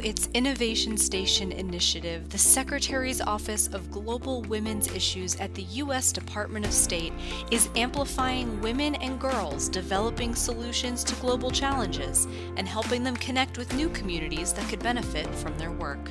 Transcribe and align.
its 0.00 0.28
Innovation 0.34 0.96
Station 0.96 1.52
initiative, 1.52 2.28
the 2.28 2.38
Secretary's 2.38 3.20
Office 3.20 3.68
of 3.68 3.90
Global 3.90 4.42
Women's 4.42 4.88
Issues 4.94 5.36
at 5.36 5.54
the 5.54 5.62
U.S. 5.62 6.12
Department 6.12 6.66
of 6.66 6.72
State 6.72 7.12
is 7.50 7.68
amplifying 7.76 8.60
women 8.60 8.94
and 8.96 9.20
girls 9.20 9.68
developing 9.68 10.34
solutions 10.34 11.04
to 11.04 11.14
global 11.16 11.50
challenges 11.50 12.26
and 12.56 12.68
helping 12.68 13.04
them 13.04 13.16
connect 13.16 13.58
with 13.58 13.74
new 13.74 13.88
communities 13.90 14.52
that 14.52 14.68
could 14.68 14.82
benefit 14.82 15.26
from 15.36 15.56
their 15.58 15.72
work. 15.72 16.10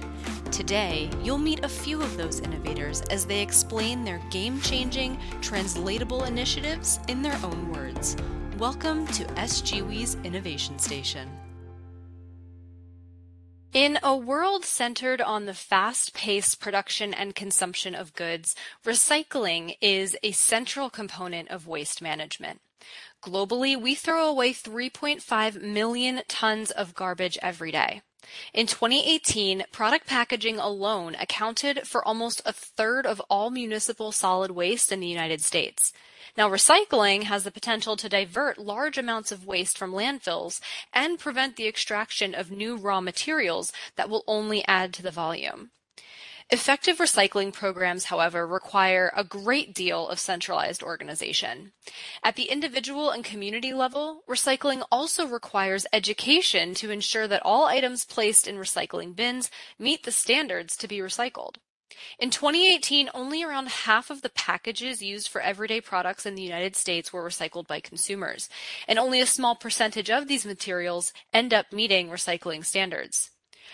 Today, 0.52 1.10
you'll 1.21 1.37
meet 1.37 1.64
a 1.64 1.70
few 1.70 2.01
of 2.01 2.18
those 2.18 2.40
innovators 2.40 3.01
as 3.10 3.26
they 3.26 3.42
explain 3.42 4.04
their 4.04 4.21
game 4.29 4.62
changing, 4.62 5.20
translatable 5.42 6.24
initiatives 6.24 7.00
in 7.07 7.21
their 7.21 7.40
own 7.43 7.71
words. 7.71 8.15
Welcome 8.57 9.07
to 9.07 9.29
S/GWI's 9.40 10.15
Innovation 10.24 10.79
Station. 10.79 11.29
In 13.73 14.00
a 14.01 14.18
world 14.18 14.65
centered 14.65 15.21
on 15.21 15.46
the 15.46 15.54
fast 15.54 16.15
paced 16.15 16.59
production 16.59 17.14
and 17.14 17.36
consumption 17.36 17.93
of 17.93 18.15
goods, 18.15 18.55
recycling 18.83 19.78
is 19.79 20.18
a 20.23 20.32
central 20.32 20.89
component 20.89 21.50
of 21.50 21.68
waste 21.68 22.01
management. 22.01 22.61
Globally, 23.23 23.79
we 23.79 23.93
throw 23.93 24.28
away 24.28 24.54
3.5 24.54 25.61
million 25.61 26.21
tons 26.28 26.71
of 26.71 26.95
garbage 26.95 27.37
every 27.43 27.71
day. 27.71 28.01
In 28.54 28.68
2018, 28.68 29.65
product 29.71 30.07
packaging 30.07 30.60
alone 30.60 31.15
accounted 31.20 31.87
for 31.87 32.06
almost 32.08 32.42
a 32.45 32.53
third 32.53 33.06
of 33.06 33.22
all 33.30 33.50
municipal 33.50 34.12
solid 34.12 34.52
waste 34.52 34.92
in 34.92 35.00
the 35.00 35.08
United 35.08 35.42
States. 35.42 35.94
Now, 36.38 36.50
recycling 36.50 37.23
has 37.23 37.44
the 37.44 37.52
potential 37.52 37.98
to 37.98 38.09
divert 38.09 38.58
large 38.58 38.98
amounts 38.98 39.31
of 39.31 39.45
waste 39.45 39.78
from 39.78 39.92
landfills 39.92 40.62
and 40.94 41.20
prevent 41.20 41.56
the 41.56 41.67
extraction 41.67 42.36
of 42.36 42.52
new 42.52 42.76
raw 42.76 43.02
materials 43.02 43.72
that 43.95 44.09
will 44.09 44.23
only 44.28 44.64
add 44.67 44.94
to 44.94 45.02
the 45.04 45.11
volume. 45.11 45.72
Effective 46.52 46.97
recycling 46.97 47.53
programs, 47.53 48.05
however, 48.05 48.47
require 48.47 49.14
a 49.16 49.23
great 49.23 49.72
deal 49.75 50.08
of 50.08 50.19
centralized 50.19 50.81
organization. 50.81 51.73
At 52.23 52.38
the 52.38 52.45
individual 52.45 53.11
and 53.11 53.23
community 53.23 53.72
level, 53.72 54.23
recycling 54.28 54.83
also 54.92 55.27
requires 55.27 55.86
education 55.94 56.73
to 56.75 56.89
ensure 56.89 57.27
that 57.27 57.45
all 57.45 57.66
items 57.66 58.03
placed 58.03 58.47
in 58.47 58.55
recycling 58.55 59.16
bins 59.16 59.52
meet 59.77 60.05
the 60.05 60.11
standards 60.11 60.75
to 60.77 60.88
be 60.88 60.97
recycled. 60.97 61.58
In 62.17 62.31
2018, 62.31 63.11
only 63.14 63.44
around 63.44 63.67
half 63.70 64.09
of 64.09 64.23
the 64.23 64.30
packages 64.30 65.03
used 65.03 65.27
for 65.27 65.42
everyday 65.42 65.81
products 65.81 66.25
in 66.25 66.33
the 66.33 66.42
United 66.42 66.75
States 66.75 67.14
were 67.14 67.27
recycled 67.27 67.67
by 67.67 67.80
consumers, 67.80 68.50
and 68.88 68.97
only 68.97 69.22
a 69.22 69.27
small 69.27 69.55
percentage 69.55 70.09
of 70.09 70.27
these 70.27 70.47
materials 70.47 71.14
end 71.31 71.53
up 71.53 71.72
meeting 71.72 72.09
recycling 72.09 72.66
standards. 72.66 73.30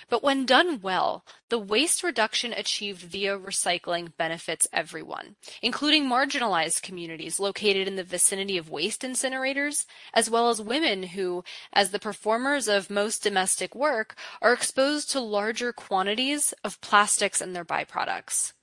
But 0.09 0.23
when 0.23 0.45
done 0.45 0.81
well, 0.81 1.25
the 1.49 1.59
waste 1.59 2.03
reduction 2.03 2.53
achieved 2.53 3.01
via 3.01 3.38
recycling 3.38 4.15
benefits 4.17 4.67
everyone, 4.73 5.35
including 5.61 6.05
marginalized 6.05 6.81
communities 6.81 7.39
located 7.39 7.87
in 7.87 7.95
the 7.95 8.03
vicinity 8.03 8.57
of 8.57 8.69
waste 8.69 9.02
incinerators, 9.02 9.85
as 10.13 10.29
well 10.29 10.49
as 10.49 10.61
women 10.61 11.03
who, 11.03 11.43
as 11.73 11.91
the 11.91 11.99
performers 11.99 12.67
of 12.67 12.89
most 12.89 13.23
domestic 13.23 13.75
work, 13.75 14.15
are 14.41 14.53
exposed 14.53 15.09
to 15.11 15.19
larger 15.19 15.71
quantities 15.71 16.53
of 16.63 16.81
plastics 16.81 17.41
and 17.41 17.55
their 17.55 17.65
byproducts. 17.65 18.53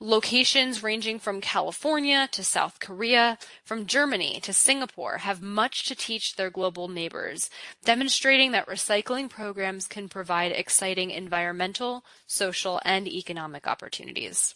Locations 0.00 0.82
ranging 0.82 1.18
from 1.18 1.40
California 1.40 2.28
to 2.32 2.42
South 2.42 2.80
Korea, 2.80 3.38
from 3.64 3.86
Germany 3.86 4.40
to 4.42 4.52
Singapore 4.52 5.18
have 5.18 5.40
much 5.40 5.84
to 5.86 5.94
teach 5.94 6.36
their 6.36 6.50
global 6.50 6.88
neighbors, 6.88 7.48
demonstrating 7.84 8.52
that 8.52 8.66
recycling 8.66 9.30
programs 9.30 9.86
can 9.86 10.08
provide 10.08 10.52
exciting 10.52 11.10
environmental, 11.10 12.04
social, 12.26 12.80
and 12.84 13.06
economic 13.06 13.66
opportunities. 13.66 14.54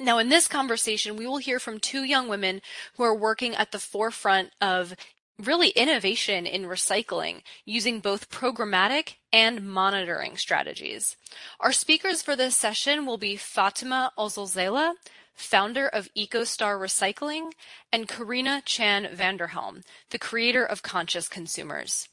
Now, 0.00 0.18
in 0.18 0.28
this 0.28 0.48
conversation, 0.48 1.16
we 1.16 1.26
will 1.26 1.38
hear 1.38 1.58
from 1.58 1.78
two 1.78 2.04
young 2.04 2.28
women 2.28 2.62
who 2.96 3.02
are 3.02 3.14
working 3.14 3.54
at 3.54 3.72
the 3.72 3.78
forefront 3.78 4.50
of 4.60 4.94
really 5.38 5.70
innovation 5.70 6.46
in 6.46 6.62
recycling 6.62 7.42
using 7.64 8.00
both 8.00 8.30
programmatic 8.30 9.14
and 9.32 9.66
monitoring 9.66 10.36
strategies. 10.36 11.16
Our 11.60 11.72
speakers 11.72 12.22
for 12.22 12.36
this 12.36 12.56
session 12.56 13.06
will 13.06 13.18
be 13.18 13.36
Fatema 13.36 14.10
Alzelzela, 14.18 14.94
founder 15.34 15.88
of 15.88 16.08
EcoStar 16.16 16.78
Recycling, 16.78 17.52
and 17.92 18.08
Karina 18.08 18.62
Chan-Van 18.64 19.36
der 19.36 19.48
Helm, 19.48 19.82
the 20.10 20.18
creator 20.18 20.64
of 20.64 20.82
Conscious 20.82 21.28
Consumers. 21.28 22.08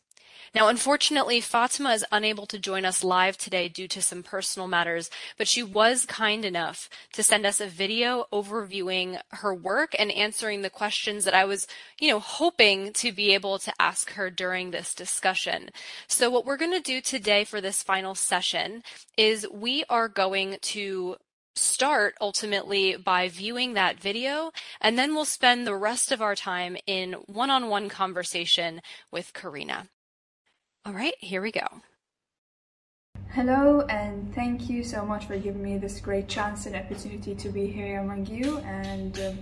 Now, 0.56 0.68
unfortunately, 0.68 1.42
Fatema 1.42 1.94
is 1.94 2.06
unable 2.12 2.46
to 2.48 2.58
join 2.58 2.86
us 2.86 3.04
live 3.04 3.38
today 3.38 3.70
due 3.70 3.88
to 3.90 4.02
some 4.02 4.24
personal 4.24 4.68
matters, 4.68 5.10
but 5.38 5.48
she 5.48 5.62
was 5.62 6.06
kind 6.06 6.44
enough 6.44 6.90
to 7.14 7.24
send 7.24 7.46
us 7.46 7.62
a 7.62 7.68
video 7.68 8.26
overviewing 8.34 9.20
her 9.32 9.54
work 9.54 9.96
and 10.00 10.12
answering 10.12 10.62
the 10.62 10.70
questions 10.70 11.26
that 11.26 11.34
I 11.34 11.46
was, 11.46 11.68
you 12.00 12.10
know, 12.10 12.20
hoping 12.20 12.94
to 12.94 13.12
be 13.12 13.34
able 13.34 13.60
to 13.60 13.74
ask 13.80 14.14
her 14.14 14.30
during 14.30 14.72
this 14.72 14.96
discussion. 14.96 15.70
So 16.08 16.30
what 16.30 16.46
we're 16.46 16.58
going 16.58 16.74
to 16.74 16.80
do 16.80 17.02
today 17.02 17.44
for 17.44 17.62
this 17.62 17.84
final 17.84 18.16
session 18.16 18.84
is 19.18 19.48
we 19.52 19.84
are 19.90 20.08
going 20.08 20.58
to 20.62 21.18
start 21.56 22.16
ultimately 22.22 22.96
by 22.96 23.28
viewing 23.28 23.74
that 23.74 24.00
video, 24.00 24.52
and 24.82 24.98
then 24.98 25.14
we'll 25.14 25.26
spend 25.26 25.68
the 25.68 25.76
rest 25.76 26.12
of 26.12 26.22
our 26.22 26.36
time 26.36 26.78
in 26.88 27.14
one 27.28 27.50
on 27.50 27.68
one 27.68 27.90
conversation 27.90 28.82
with 29.12 29.34
Karina. 29.34 29.88
All 30.86 30.94
right, 30.94 31.14
here 31.20 31.42
we 31.42 31.52
go. 31.52 31.68
Hello, 33.32 33.82
and 33.90 34.34
thank 34.34 34.70
you 34.70 34.84
so 34.84 35.06
much 35.06 35.26
for 35.26 35.38
giving 35.38 35.62
me 35.62 35.78
this 35.78 36.00
great 36.00 36.28
chance 36.28 36.66
and 36.66 36.76
opportunity 36.76 37.36
to 37.36 37.50
be 37.50 37.68
here 37.68 38.00
among 38.00 38.26
you. 38.26 38.60
And 38.60 39.20
um, 39.20 39.38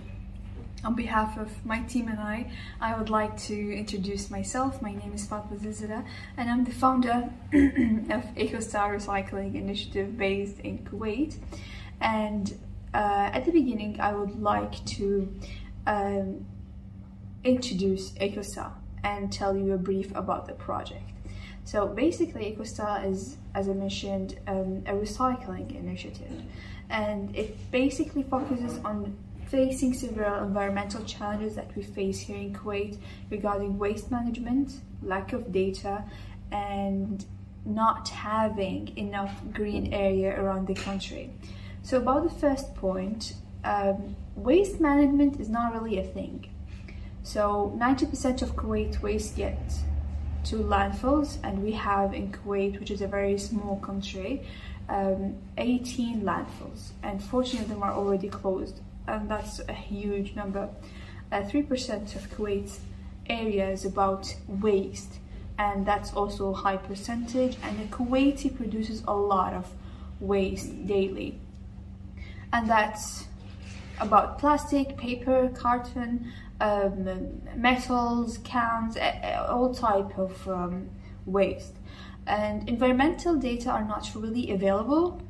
on 0.84 0.94
behalf 0.94 1.38
of 1.38 1.64
my 1.64 1.80
team 1.82 2.08
and 2.08 2.18
I, 2.18 2.50
I 2.80 2.98
would 2.98 3.08
like 3.08 3.36
to 3.42 3.54
introduce 3.54 4.30
myself. 4.30 4.82
My 4.82 4.92
name 4.92 5.12
is 5.14 5.26
Fatema 5.26 5.60
Alzelzela, 5.60 6.04
and 6.36 6.50
I'm 6.50 6.64
the 6.64 6.72
founder 6.72 7.30
of 7.52 8.24
EcoStar 8.34 8.96
Recycling 8.96 9.54
Initiative 9.54 10.18
based 10.18 10.58
in 10.60 10.78
Kuwait. 10.78 11.36
And 12.00 12.52
uh, 12.92 13.30
at 13.32 13.44
the 13.44 13.52
beginning, 13.52 14.00
I 14.00 14.12
would 14.12 14.40
like 14.42 14.84
to 14.86 15.32
um, 15.86 16.46
introduce 17.44 18.10
EcoStar 18.12 18.72
and 19.04 19.32
tell 19.32 19.56
you 19.56 19.72
a 19.72 19.78
brief 19.78 20.14
about 20.14 20.46
the 20.46 20.54
project. 20.54 21.10
So 21.68 21.86
basically, 21.86 22.56
EcoStar 22.56 23.04
is, 23.04 23.36
as 23.54 23.68
I 23.68 23.74
mentioned, 23.74 24.38
um, 24.46 24.82
a 24.86 24.92
recycling 24.92 25.78
initiative, 25.78 26.32
and 26.88 27.36
it 27.36 27.70
basically 27.70 28.22
focuses 28.22 28.78
on 28.86 29.14
facing 29.48 29.92
several 29.92 30.44
environmental 30.44 31.04
challenges 31.04 31.56
that 31.56 31.76
we 31.76 31.82
face 31.82 32.20
here 32.20 32.38
in 32.38 32.54
Kuwait 32.54 32.96
regarding 33.28 33.76
waste 33.76 34.10
management, 34.10 34.80
lack 35.02 35.34
of 35.34 35.52
data, 35.52 36.04
and 36.50 37.26
not 37.66 38.08
having 38.08 38.96
enough 38.96 39.34
green 39.52 39.92
area 39.92 40.40
around 40.40 40.68
the 40.68 40.74
country. 40.74 41.30
So 41.82 41.98
about 41.98 42.22
the 42.22 42.34
first 42.34 42.74
point, 42.76 43.34
um, 43.64 44.16
waste 44.36 44.80
management 44.80 45.38
is 45.38 45.50
not 45.50 45.74
really 45.74 45.98
a 45.98 46.04
thing. 46.04 46.48
So 47.22 47.76
90% 47.76 48.40
of 48.40 48.56
Kuwait 48.56 49.02
waste 49.02 49.36
gets 49.36 49.80
to 50.48 50.56
landfills 50.56 51.36
and 51.42 51.62
we 51.62 51.72
have 51.72 52.14
in 52.14 52.32
Kuwait, 52.32 52.80
which 52.80 52.90
is 52.90 53.02
a 53.02 53.06
very 53.06 53.36
small 53.36 53.76
country, 53.80 54.42
um, 54.88 55.36
18 55.58 56.22
landfills 56.22 56.92
and 57.02 57.22
14 57.22 57.60
of 57.60 57.68
them 57.68 57.82
are 57.82 57.92
already 57.92 58.28
closed 58.28 58.80
and 59.06 59.30
that's 59.30 59.60
a 59.68 59.72
huge 59.72 60.34
number. 60.34 60.68
3% 61.30 61.90
uh, 61.90 62.18
of 62.18 62.30
Kuwait's 62.30 62.80
area 63.28 63.68
is 63.68 63.84
about 63.84 64.34
waste 64.46 65.18
and 65.58 65.84
that's 65.84 66.14
also 66.14 66.50
a 66.50 66.54
high 66.54 66.78
percentage 66.78 67.58
and 67.62 67.78
the 67.78 67.84
Kuwaiti 67.94 68.54
produces 68.56 69.02
a 69.06 69.14
lot 69.14 69.52
of 69.52 69.70
waste 70.18 70.86
daily 70.86 71.38
and 72.54 72.70
that's 72.70 73.26
about 74.00 74.38
plastic, 74.38 74.96
paper, 74.96 75.50
carton, 75.54 76.32
um, 76.60 77.40
metals, 77.56 78.38
cans, 78.38 78.96
all 79.48 79.74
type 79.74 80.18
of 80.18 80.48
um, 80.48 80.90
waste. 81.26 81.76
And 82.26 82.68
environmental 82.68 83.36
data 83.36 83.70
are 83.70 83.84
not 83.84 84.10
really 84.14 84.50
available. 84.50 85.22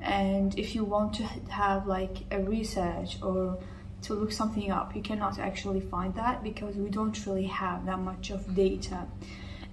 And 0.00 0.58
if 0.58 0.74
you 0.74 0.84
want 0.84 1.14
to 1.14 1.24
have 1.50 1.86
like 1.86 2.24
a 2.30 2.40
research 2.40 3.18
or 3.22 3.58
to 4.02 4.14
look 4.14 4.32
something 4.32 4.70
up, 4.70 4.96
you 4.96 5.02
cannot 5.02 5.38
actually 5.38 5.80
find 5.80 6.14
that 6.16 6.42
because 6.42 6.74
we 6.74 6.88
don't 6.90 7.26
really 7.26 7.46
have 7.46 7.86
that 7.86 7.98
much 7.98 8.30
of 8.30 8.54
data. 8.54 9.06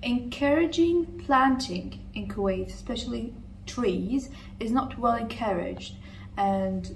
Encouraging 0.03 1.05
planting 1.25 1.99
in 2.13 2.27
Kuwait, 2.27 2.67
especially 2.67 3.33
trees, 3.65 4.29
is 4.59 4.71
not 4.71 4.97
well 4.99 5.15
encouraged. 5.15 5.95
And 6.37 6.95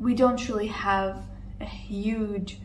we 0.00 0.14
don't 0.14 0.48
really 0.48 0.68
have 0.68 1.24
huge 1.64 2.58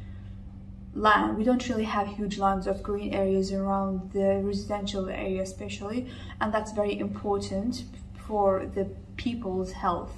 land. 0.96 1.38
We 1.38 1.44
don't 1.44 1.68
really 1.70 1.86
have 1.86 2.08
huge 2.08 2.38
lands 2.38 2.68
of 2.68 2.84
green 2.84 3.14
areas 3.14 3.52
around 3.52 4.12
the 4.12 4.42
residential 4.44 5.10
area, 5.10 5.42
especially, 5.42 6.08
and 6.40 6.54
that's 6.54 6.72
very 6.72 6.98
important 7.00 7.84
for 8.28 8.66
the 8.74 8.86
people's 9.18 9.72
health 9.72 10.14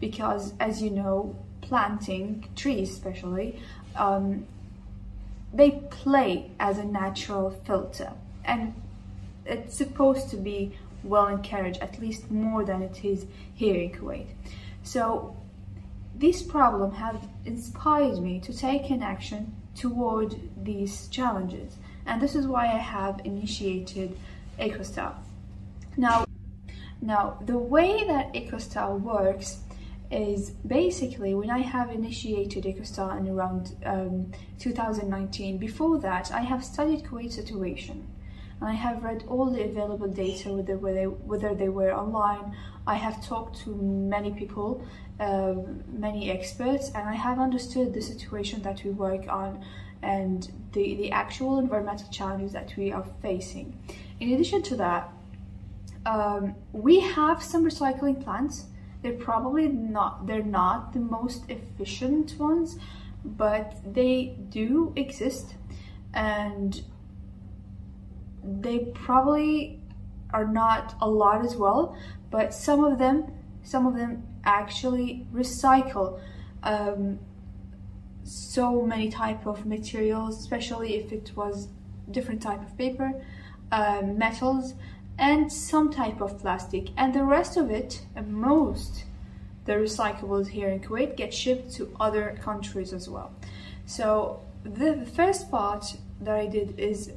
because, 0.00 0.54
as 0.60 0.82
you 0.82 0.90
know, 0.90 1.36
planting 1.60 2.48
trees, 2.56 2.90
especially, 2.90 3.60
um, 3.96 4.46
they 5.52 5.70
play 5.90 6.50
as 6.60 6.78
a 6.78 6.84
natural 6.84 7.50
filter, 7.50 8.12
and 8.44 8.74
it's 9.46 9.76
supposed 9.76 10.30
to 10.30 10.36
be 10.36 10.76
well 11.02 11.26
encouraged, 11.26 11.80
at 11.80 12.00
least 12.00 12.30
more 12.30 12.64
than 12.64 12.82
it 12.82 13.04
is 13.04 13.26
here 13.54 13.80
in 13.80 13.90
Kuwait. 13.90 14.26
So 14.82 15.36
this 16.18 16.42
problem 16.42 16.92
has 16.92 17.16
inspired 17.44 18.18
me 18.18 18.40
to 18.40 18.52
take 18.52 18.90
an 18.90 19.02
action 19.02 19.54
toward 19.76 20.34
these 20.64 21.06
challenges. 21.08 21.76
And 22.06 22.20
this 22.20 22.34
is 22.34 22.46
why 22.46 22.66
I 22.66 22.78
have 22.78 23.20
initiated 23.24 24.18
EcoStar. 24.58 25.14
Now, 25.96 26.26
now 27.00 27.38
the 27.46 27.58
way 27.58 28.04
that 28.06 28.34
EcoStar 28.34 29.00
works 29.00 29.60
is 30.10 30.50
basically 30.66 31.34
when 31.34 31.50
I 31.50 31.58
have 31.58 31.90
initiated 31.90 32.64
EcoStar 32.64 33.18
in 33.18 33.28
around 33.28 33.76
um, 33.84 34.32
2019. 34.58 35.58
Before 35.58 35.98
that, 35.98 36.32
I 36.32 36.40
have 36.40 36.64
studied 36.64 37.04
Kuwait 37.04 37.30
situation. 37.30 38.06
And 38.60 38.68
I 38.68 38.74
have 38.74 39.02
read 39.04 39.24
all 39.28 39.50
the 39.50 39.62
available 39.62 40.08
data, 40.08 40.52
whether, 40.52 40.76
whether, 40.76 40.94
they, 40.94 41.06
whether 41.06 41.54
they 41.54 41.68
were 41.68 41.92
online. 41.94 42.56
I 42.86 42.94
have 42.94 43.24
talked 43.24 43.60
to 43.64 43.74
many 43.74 44.32
people 44.32 44.84
um, 45.20 45.82
many 45.88 46.30
experts 46.30 46.90
and 46.94 47.08
I 47.08 47.14
have 47.14 47.38
understood 47.38 47.92
the 47.92 48.00
situation 48.00 48.62
that 48.62 48.84
we 48.84 48.90
work 48.90 49.26
on 49.28 49.64
and 50.02 50.48
the, 50.72 50.94
the 50.94 51.10
actual 51.10 51.58
environmental 51.58 52.08
challenges 52.10 52.52
that 52.52 52.72
we 52.76 52.92
are 52.92 53.04
facing. 53.20 53.76
In 54.20 54.32
addition 54.32 54.62
to 54.62 54.76
that, 54.76 55.12
um, 56.06 56.54
we 56.72 57.00
have 57.00 57.42
some 57.42 57.64
recycling 57.64 58.22
plants. 58.22 58.66
They're 59.02 59.12
probably 59.12 59.66
not, 59.66 60.26
they're 60.26 60.42
not 60.42 60.92
the 60.92 61.00
most 61.00 61.42
efficient 61.48 62.38
ones, 62.38 62.78
but 63.24 63.76
they 63.84 64.36
do 64.50 64.92
exist 64.94 65.54
and 66.14 66.82
they 68.60 68.78
probably 68.94 69.80
are 70.30 70.46
not 70.46 70.94
a 71.00 71.08
lot 71.08 71.44
as 71.44 71.56
well, 71.56 71.96
but 72.30 72.54
some 72.54 72.84
of 72.84 72.98
them, 72.98 73.32
some 73.62 73.86
of 73.86 73.94
them 73.94 74.26
actually 74.44 75.26
recycle 75.32 76.20
um, 76.62 77.18
so 78.24 78.82
many 78.82 79.10
type 79.10 79.46
of 79.46 79.66
materials, 79.66 80.38
especially 80.38 80.96
if 80.96 81.12
it 81.12 81.32
was 81.34 81.68
different 82.10 82.42
type 82.42 82.62
of 82.62 82.76
paper, 82.76 83.12
uh, 83.72 84.02
metals, 84.04 84.74
and 85.18 85.52
some 85.52 85.90
type 85.90 86.20
of 86.20 86.38
plastic. 86.38 86.88
And 86.96 87.14
the 87.14 87.24
rest 87.24 87.56
of 87.56 87.70
it, 87.70 88.02
most 88.26 89.04
the 89.64 89.74
recyclables 89.74 90.48
here 90.48 90.68
in 90.70 90.80
Kuwait 90.80 91.14
get 91.14 91.32
shipped 91.34 91.74
to 91.74 91.94
other 92.00 92.38
countries 92.42 92.94
as 92.94 93.08
well. 93.08 93.30
So 93.84 94.40
the 94.64 95.06
first 95.14 95.50
part 95.50 95.96
that 96.22 96.34
I 96.34 96.46
did 96.46 96.80
is 96.80 97.12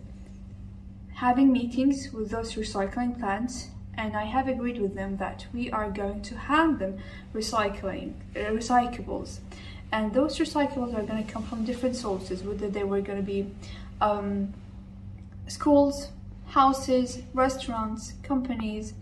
having 1.22 1.52
meetings 1.54 2.12
with 2.12 2.32
those 2.32 2.56
recycling 2.56 3.20
plants 3.20 3.68
and 3.96 4.18
I 4.18 4.24
have 4.24 4.48
agreed 4.48 4.82
with 4.82 4.96
them 4.96 5.18
that 5.18 5.46
we 5.54 5.70
are 5.70 5.92
going 5.92 6.24
to 6.24 6.36
hand 6.36 6.80
them 6.80 6.98
recycling 7.32 8.14
uh, 8.36 8.40
recyclables. 8.60 9.38
And 9.92 10.12
those 10.16 10.40
recyclables 10.40 10.98
are 10.98 11.04
going 11.04 11.24
to 11.24 11.32
come 11.32 11.44
from 11.44 11.64
different 11.64 11.96
sources 11.96 12.42
whether 12.42 12.70
they 12.70 12.84
were 12.84 13.02
going 13.02 13.20
to 13.20 13.30
be 13.38 13.52
um, 14.02 14.52
schools 15.48 16.10
houses 16.48 17.20
restaurants 17.36 18.14
companies 18.24 18.94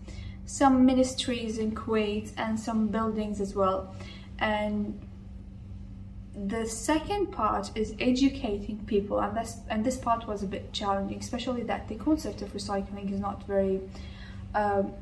some 0.44 0.84
ministries 0.84 1.56
in 1.56 1.70
Kuwait 1.72 2.32
and 2.36 2.60
some 2.60 2.88
buildings 2.88 3.40
as 3.40 3.54
well. 3.54 3.94
And 4.38 5.00
the 6.46 6.64
second 6.64 7.26
part 7.32 7.70
is 7.74 7.94
educating 7.98 8.78
people 8.86 9.20
and 9.20 9.36
this 9.36 9.58
and 9.68 9.84
this 9.84 9.96
part 9.96 10.26
was 10.28 10.42
a 10.42 10.46
bit 10.46 10.72
challenging 10.72 11.18
especially 11.18 11.62
that 11.62 11.88
the 11.88 11.96
concept 11.96 12.40
of 12.40 12.52
recycling 12.52 13.12
is 13.12 13.18
not 13.18 13.44
very 13.46 13.80
um, 14.54 14.92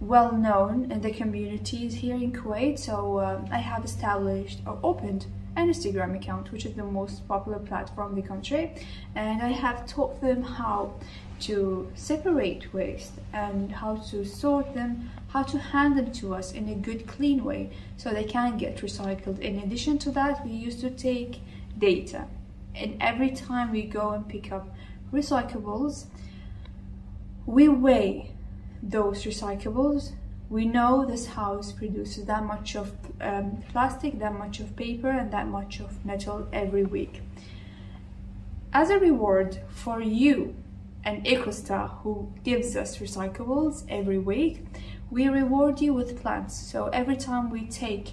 well 0.00 0.32
known 0.32 0.90
in 0.90 1.00
the 1.00 1.10
communities 1.10 1.94
here 1.94 2.16
in 2.16 2.32
Kuwait. 2.32 2.78
So 2.78 3.20
um, 3.20 3.48
I 3.50 3.58
have 3.58 3.84
established 3.84 4.60
or 4.66 4.78
opened 4.82 5.26
an 5.56 5.68
Instagram 5.68 6.16
account, 6.16 6.50
which 6.52 6.66
is 6.66 6.74
the 6.74 6.84
most 6.84 7.26
popular 7.28 7.58
platform 7.58 8.10
in 8.10 8.22
the 8.22 8.28
country, 8.28 8.74
and 9.14 9.40
I 9.40 9.50
have 9.50 9.86
taught 9.86 10.20
them 10.20 10.42
how 10.42 10.94
to 11.40 11.90
separate 11.94 12.72
waste 12.72 13.12
and 13.32 13.72
how 13.72 13.96
to 13.96 14.24
sort 14.24 14.74
them, 14.74 15.10
how 15.28 15.42
to 15.42 15.58
hand 15.58 15.98
them 15.98 16.12
to 16.12 16.34
us 16.34 16.52
in 16.52 16.68
a 16.68 16.74
good, 16.74 17.06
clean 17.06 17.44
way 17.44 17.70
so 17.96 18.10
they 18.10 18.24
can 18.24 18.56
get 18.56 18.76
recycled. 18.78 19.38
In 19.40 19.58
addition 19.58 19.98
to 19.98 20.10
that, 20.12 20.44
we 20.44 20.52
used 20.52 20.80
to 20.80 20.90
take 20.90 21.40
data, 21.78 22.26
and 22.74 22.96
every 23.00 23.30
time 23.30 23.70
we 23.72 23.82
go 23.82 24.10
and 24.10 24.28
pick 24.28 24.52
up 24.52 24.74
recyclables, 25.12 26.06
we 27.46 27.68
weigh 27.68 28.30
those 28.82 29.24
recyclables. 29.24 30.12
We 30.50 30.66
know 30.66 31.04
this 31.04 31.26
house 31.26 31.72
produces 31.72 32.26
that 32.26 32.44
much 32.44 32.76
of 32.76 32.92
um, 33.20 33.62
plastic, 33.70 34.18
that 34.18 34.34
much 34.34 34.60
of 34.60 34.76
paper, 34.76 35.10
and 35.10 35.32
that 35.32 35.48
much 35.48 35.80
of 35.80 36.04
metal 36.04 36.48
every 36.52 36.84
week. 36.84 37.22
As 38.72 38.90
a 38.90 38.98
reward 38.98 39.60
for 39.68 40.00
you 40.00 40.54
and 41.04 41.24
EcoStar, 41.24 41.90
who 42.02 42.32
gives 42.42 42.76
us 42.76 42.98
recyclables 42.98 43.84
every 43.88 44.18
week, 44.18 44.64
we 45.10 45.28
reward 45.28 45.80
you 45.80 45.92
with 45.92 46.20
plants. 46.20 46.56
So 46.56 46.86
every 46.88 47.16
time 47.16 47.50
we 47.50 47.66
take 47.66 48.12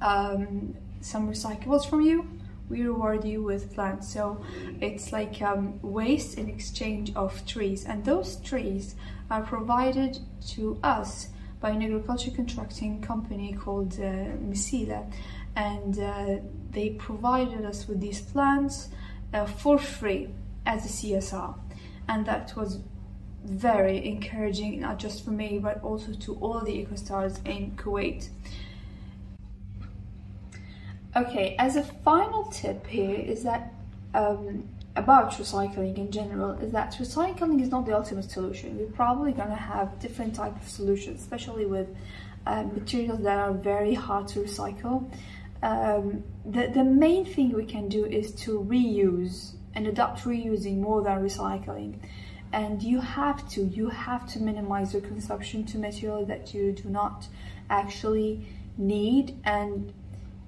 um, 0.00 0.76
some 1.00 1.28
recyclables 1.28 1.88
from 1.88 2.02
you, 2.02 2.28
we 2.68 2.82
reward 2.82 3.24
you 3.24 3.42
with 3.42 3.74
plants. 3.74 4.12
So 4.12 4.44
it's 4.80 5.12
like 5.12 5.42
um, 5.42 5.78
waste 5.82 6.38
in 6.38 6.48
exchange 6.48 7.12
of 7.16 7.44
trees, 7.46 7.84
and 7.84 8.04
those 8.04 8.36
trees 8.36 8.94
are 9.30 9.42
provided 9.42 10.18
to 10.48 10.78
us 10.82 11.28
by 11.60 11.70
an 11.70 11.82
agriculture 11.82 12.30
contracting 12.30 13.00
company 13.00 13.52
called 13.52 13.94
uh, 13.94 14.36
Misila 14.48 15.10
and 15.56 15.98
uh, 15.98 16.36
they 16.70 16.90
provided 16.90 17.64
us 17.64 17.88
with 17.88 18.00
these 18.00 18.20
plants 18.20 18.88
uh, 19.34 19.44
for 19.44 19.76
free 19.76 20.28
as 20.64 20.84
a 20.84 20.88
CSR 20.88 21.54
and 22.08 22.26
that 22.26 22.54
was 22.56 22.80
very 23.44 24.04
encouraging 24.04 24.80
not 24.80 24.98
just 24.98 25.24
for 25.24 25.30
me 25.30 25.58
but 25.58 25.82
also 25.82 26.12
to 26.12 26.34
all 26.36 26.60
the 26.60 26.84
EcoStars 26.84 27.46
in 27.46 27.72
Kuwait. 27.76 28.28
Okay, 31.16 31.56
as 31.58 31.76
a 31.76 31.82
final 31.82 32.44
tip 32.44 32.86
here 32.86 33.16
is 33.16 33.42
that 33.42 33.72
um, 34.14 34.68
about 34.96 35.32
recycling 35.32 35.96
in 35.96 36.10
general 36.10 36.52
is 36.58 36.72
that 36.72 36.92
recycling 36.94 37.62
is 37.62 37.70
not 37.70 37.86
the 37.86 37.96
ultimate 37.96 38.30
solution. 38.30 38.76
We're 38.78 38.86
probably 38.86 39.32
going 39.32 39.48
to 39.48 39.54
have 39.54 39.98
different 40.00 40.34
type 40.34 40.56
of 40.60 40.68
solutions, 40.68 41.20
especially 41.20 41.66
with 41.66 41.88
uh, 42.46 42.64
materials 42.64 43.20
that 43.22 43.38
are 43.38 43.52
very 43.52 43.94
hard 43.94 44.28
to 44.28 44.40
recycle. 44.40 45.10
Um, 45.62 46.24
the, 46.44 46.68
the 46.68 46.84
main 46.84 47.24
thing 47.24 47.52
we 47.52 47.64
can 47.64 47.88
do 47.88 48.04
is 48.04 48.32
to 48.42 48.60
reuse 48.60 49.52
and 49.78 49.86
adopt 49.86 50.24
reusing 50.24 50.78
more 50.78 51.02
than 51.02 51.22
recycling. 51.22 51.94
And 52.52 52.82
you 52.82 53.00
have 53.00 53.48
to, 53.50 53.60
you 53.62 53.90
have 53.90 54.26
to 54.32 54.40
minimize 54.40 54.92
your 54.92 55.02
consumption 55.02 55.64
to 55.66 55.78
material 55.78 56.26
that 56.26 56.52
you 56.52 56.72
do 56.72 56.88
not 56.88 57.28
actually 57.70 58.44
need 58.76 59.38
and 59.44 59.92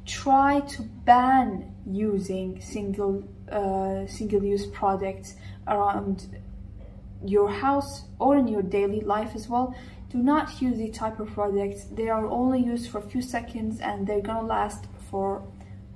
try 0.04 0.58
to 0.74 0.82
ban 0.82 1.72
using 1.86 2.60
single 2.60 3.22
uh, 3.52 4.04
single-use 4.08 4.66
products 4.66 5.36
around 5.68 6.16
your 7.24 7.50
house 7.50 8.02
or 8.18 8.36
in 8.36 8.48
your 8.48 8.62
daily 8.62 9.00
life 9.00 9.32
as 9.34 9.48
well 9.48 9.74
do 10.10 10.18
not 10.18 10.62
use 10.62 10.78
these 10.78 10.96
type 10.96 11.20
of 11.20 11.28
products 11.34 11.84
they 11.98 12.08
are 12.08 12.26
only 12.26 12.60
used 12.72 12.88
for 12.90 12.98
a 12.98 13.06
few 13.12 13.20
seconds 13.20 13.78
and 13.80 14.06
they're 14.06 14.26
gonna 14.30 14.46
last 14.46 14.86
for 15.10 15.42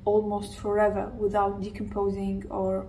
almost 0.04 0.56
forever 0.58 1.10
without 1.16 1.62
decomposing 1.62 2.44
or 2.50 2.86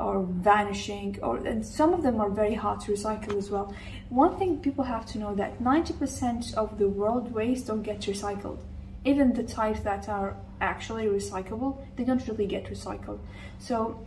or 0.00 0.22
vanishing 0.22 1.18
or 1.22 1.36
and 1.46 1.64
some 1.64 1.92
of 1.92 2.02
them 2.02 2.20
are 2.20 2.30
very 2.30 2.54
hard 2.54 2.80
to 2.80 2.92
recycle 2.92 3.36
as 3.36 3.50
well 3.50 3.74
one 4.08 4.38
thing 4.38 4.58
people 4.58 4.84
have 4.84 5.04
to 5.06 5.18
know 5.18 5.34
that 5.34 5.60
90% 5.62 6.54
of 6.54 6.78
the 6.78 6.88
world 6.88 7.32
waste 7.32 7.66
don't 7.68 7.82
get 7.82 8.00
recycled 8.00 8.60
even 9.04 9.32
the 9.32 9.42
types 9.42 9.80
that 9.80 10.08
are 10.08 10.36
actually 10.60 11.06
recyclable, 11.06 11.78
they 11.96 12.04
don't 12.04 12.26
really 12.28 12.46
get 12.46 12.66
recycled. 12.66 13.18
So 13.58 14.04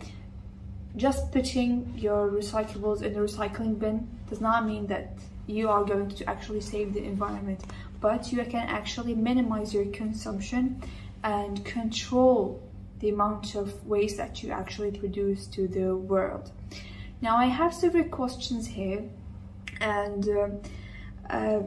just 0.96 1.32
putting 1.32 1.94
your 1.98 2.30
recyclables 2.30 3.02
in 3.02 3.14
the 3.14 3.20
recycling 3.20 3.80
bin 3.80 4.08
does 4.30 4.40
not 4.40 4.66
mean 4.68 4.88
that 4.88 5.18
you 5.48 5.70
are 5.70 5.84
going 5.84 6.10
to 6.10 6.30
actually 6.30 6.62
save 6.62 6.94
the 6.94 7.04
environment, 7.04 7.62
but 8.00 8.32
you 8.32 8.44
can 8.46 8.68
actually 8.68 9.16
minimize 9.16 9.74
your 9.74 9.86
consumption 9.86 10.82
and 11.24 11.66
control 11.66 12.62
the 13.04 13.10
amount 13.10 13.56
of 13.56 13.86
waste 13.86 14.16
that 14.16 14.42
you 14.42 14.50
actually 14.52 14.92
produce 14.92 15.46
to 15.46 15.68
the 15.68 15.94
world. 15.94 16.52
Now 17.22 17.36
I 17.36 17.48
have 17.48 17.74
several 17.74 18.06
questions 18.06 18.66
here 18.66 19.04
and 19.82 20.30
uh, 20.30 20.48
uh, 21.30 21.64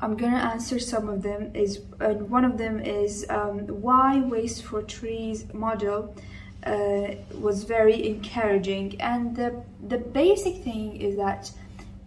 I'm 0.00 0.16
gonna 0.16 0.44
answer 0.54 0.78
some 0.78 1.08
of 1.08 1.22
them. 1.22 1.50
Is 1.54 1.80
and 1.98 2.30
one 2.30 2.44
of 2.44 2.56
them 2.56 2.78
is 2.80 3.26
um, 3.28 3.66
why 3.86 4.20
waste 4.20 4.62
for 4.62 4.80
trees 4.82 5.52
model 5.52 6.14
uh, 6.64 7.08
was 7.46 7.64
very 7.64 8.06
encouraging. 8.06 9.00
And 9.00 9.34
the 9.34 9.50
the 9.88 9.98
basic 9.98 10.62
thing 10.62 10.96
is 11.08 11.16
that 11.16 11.50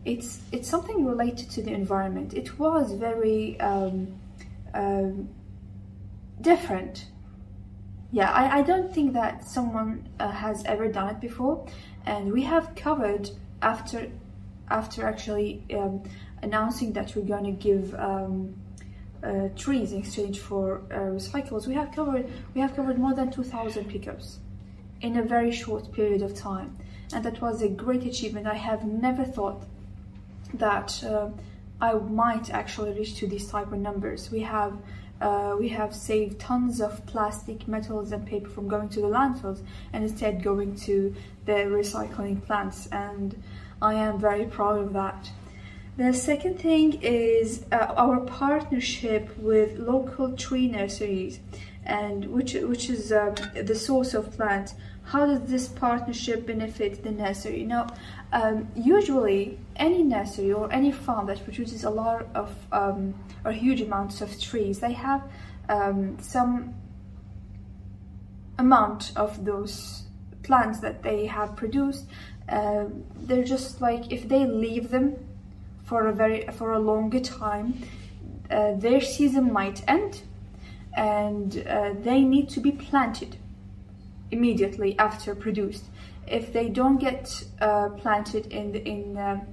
it's 0.05 0.39
it's 0.53 0.69
something 0.69 1.05
related 1.05 1.51
to 1.55 1.61
the 1.61 1.73
environment. 1.73 2.33
It 2.33 2.57
was 2.57 2.93
very 2.93 3.59
um, 3.59 4.07
um, 4.73 5.27
different 6.39 7.07
yeah 8.11 8.31
I, 8.31 8.59
I 8.59 8.61
don't 8.63 8.93
think 8.93 9.13
that 9.13 9.47
someone 9.47 10.07
uh, 10.19 10.31
has 10.31 10.63
ever 10.65 10.87
done 10.87 11.09
it 11.09 11.19
before. 11.19 11.65
And 12.05 12.31
we 12.31 12.43
have 12.43 12.75
covered 12.75 13.29
after 13.61 14.11
after 14.69 15.05
actually 15.05 15.63
um, 15.73 16.03
announcing 16.41 16.93
that 16.93 17.15
we're 17.15 17.25
going 17.25 17.43
to 17.45 17.51
give 17.51 17.93
um, 17.95 18.55
uh, 19.23 19.49
trees 19.55 19.91
in 19.91 19.99
exchange 19.99 20.39
for 20.39 20.81
uh, 20.91 21.17
recyclables. 21.19 21.67
We 21.67 21.73
have 21.75 21.91
covered 21.91 22.25
we 22.53 22.61
have 22.61 22.75
covered 22.75 22.97
more 22.97 23.13
than 23.13 23.31
2000 23.31 23.85
pickups 23.85 24.39
in 25.01 25.17
a 25.17 25.23
very 25.23 25.51
short 25.51 25.91
period 25.91 26.21
of 26.21 26.33
time. 26.33 26.77
And 27.13 27.23
that 27.25 27.41
was 27.41 27.61
a 27.61 27.69
great 27.69 28.05
achievement. 28.05 28.47
I 28.47 28.55
have 28.55 28.85
never 28.85 29.25
thought 29.25 29.63
that 30.53 31.03
uh, 31.03 31.29
i 31.81 31.93
might 31.93 32.49
actually 32.49 32.91
reach 32.97 33.15
to 33.15 33.27
these 33.27 33.47
type 33.49 33.71
of 33.71 33.79
numbers. 33.79 34.31
We 34.31 34.41
have 34.41 34.73
uh, 35.21 35.55
we 35.59 35.69
have 35.69 35.93
saved 35.93 36.39
tons 36.39 36.79
of 36.79 37.05
plastic, 37.05 37.67
metals 37.67 38.11
and 38.11 38.25
paper 38.25 38.49
from 38.49 38.67
going 38.67 38.89
to 38.89 39.01
the 39.01 39.07
landfills 39.07 39.61
and 39.93 40.03
instead 40.03 40.43
going 40.43 40.75
to 40.75 41.13
the 41.45 41.51
recycling 41.51 42.43
plants 42.45 42.87
and 42.87 43.41
I 43.81 43.93
am 43.95 44.19
very 44.19 44.45
proud 44.45 44.79
of 44.79 44.93
that. 44.93 45.29
The 45.97 46.13
second 46.13 46.59
thing 46.59 47.01
is 47.01 47.65
uh, 47.71 47.93
our 47.97 48.21
partnership 48.21 49.37
with 49.37 49.77
local 49.79 50.31
tree 50.37 50.67
nurseries 50.69 51.39
and 51.85 52.25
which 52.25 52.53
which 52.53 52.89
is 52.89 53.11
um, 53.11 53.35
the 53.53 53.75
source 53.75 54.13
of 54.13 54.31
plants. 54.37 54.75
How 55.03 55.25
does 55.25 55.41
this 55.49 55.67
partnership 55.67 56.45
benefit 56.45 57.03
the 57.03 57.11
nursery? 57.11 57.63
Now, 57.63 57.87
um, 58.31 58.67
usually 58.75 59.57
any 59.79 60.03
nursery 60.03 60.51
or 60.51 60.71
any 60.71 60.91
farm 60.91 61.25
that 61.27 61.43
produces 61.43 61.83
a 61.83 61.89
lot 61.89 62.27
of 62.35 62.53
um, 62.71 63.15
or 63.45 63.51
huge 63.51 63.81
amounts 63.81 64.21
of 64.21 64.39
trees, 64.39 64.79
they 64.79 64.93
have 64.93 65.23
um, 65.69 66.17
some 66.19 66.75
amount 68.57 69.13
of 69.15 69.45
those 69.45 70.03
plants 70.43 70.79
that 70.81 71.01
they 71.01 71.25
have 71.25 71.55
produced. 71.55 72.05
Uh, 72.49 72.85
they're 73.15 73.43
just 73.43 73.81
like 73.81 74.11
if 74.11 74.27
they 74.27 74.45
leave 74.45 74.89
them 74.89 75.15
for 75.83 76.07
a 76.07 76.13
very 76.13 76.45
for 76.51 76.73
a 76.73 76.79
longer 76.79 77.19
time, 77.19 77.73
uh, 78.51 78.73
their 78.75 79.01
season 79.01 79.51
might 79.53 79.81
end, 79.87 80.21
and 80.95 81.65
uh, 81.67 81.93
they 82.01 82.21
need 82.21 82.49
to 82.49 82.59
be 82.59 82.71
planted 82.71 83.37
immediately 84.31 84.97
after 84.99 85.33
produced. 85.33 85.85
If 86.27 86.53
they 86.53 86.69
don't 86.69 86.99
get 86.99 87.43
uh, 87.59 87.89
planted 87.89 88.47
in 88.47 88.71
the, 88.71 88.87
in 88.87 89.17
uh, 89.17 89.45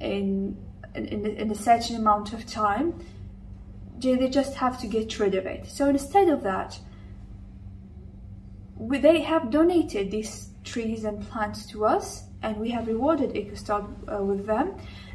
in 0.00 0.56
in, 0.94 1.26
in 1.26 1.50
a 1.50 1.54
certain 1.54 1.96
amount 1.96 2.32
of 2.32 2.46
time, 2.46 2.94
do 3.98 4.16
they 4.16 4.28
just 4.28 4.54
have 4.54 4.80
to 4.80 4.86
get 4.86 5.18
rid 5.18 5.34
of 5.34 5.46
it. 5.46 5.66
So 5.66 5.88
instead 5.88 6.28
of 6.28 6.42
that, 6.42 6.78
we, 8.76 8.98
they 8.98 9.20
have 9.20 9.50
donated 9.50 10.10
these 10.10 10.50
trees 10.64 11.04
and 11.04 11.26
plants 11.28 11.66
to 11.66 11.86
us, 11.86 12.24
and 12.42 12.56
we 12.56 12.70
have 12.70 12.86
rewarded 12.86 13.34
EcoStars 13.34 13.86
uh, 14.12 14.22
with 14.22 14.46
them, 14.46 14.74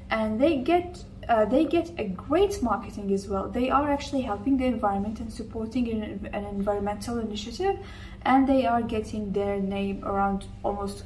and 0.10 0.40
they 0.40 0.58
get 0.58 1.04
uh, 1.30 1.46
they 1.46 1.66
get 1.66 1.92
a 2.00 2.06
great 2.06 2.62
marketing 2.64 3.14
as 3.14 3.28
well. 3.28 3.48
They 3.48 3.70
are 3.70 3.90
actually 3.92 4.22
helping 4.22 4.58
the 4.58 4.66
environment 4.66 5.20
and 5.20 5.32
supporting 5.32 5.90
an, 5.92 6.30
an 6.34 6.46
environmental 6.46 7.20
initiative, 7.20 7.78
and 8.24 8.48
they 8.48 8.66
are 8.66 8.82
getting 8.82 9.32
their 9.32 9.60
name 9.60 10.04
around 10.04 10.46
almost 10.64 11.04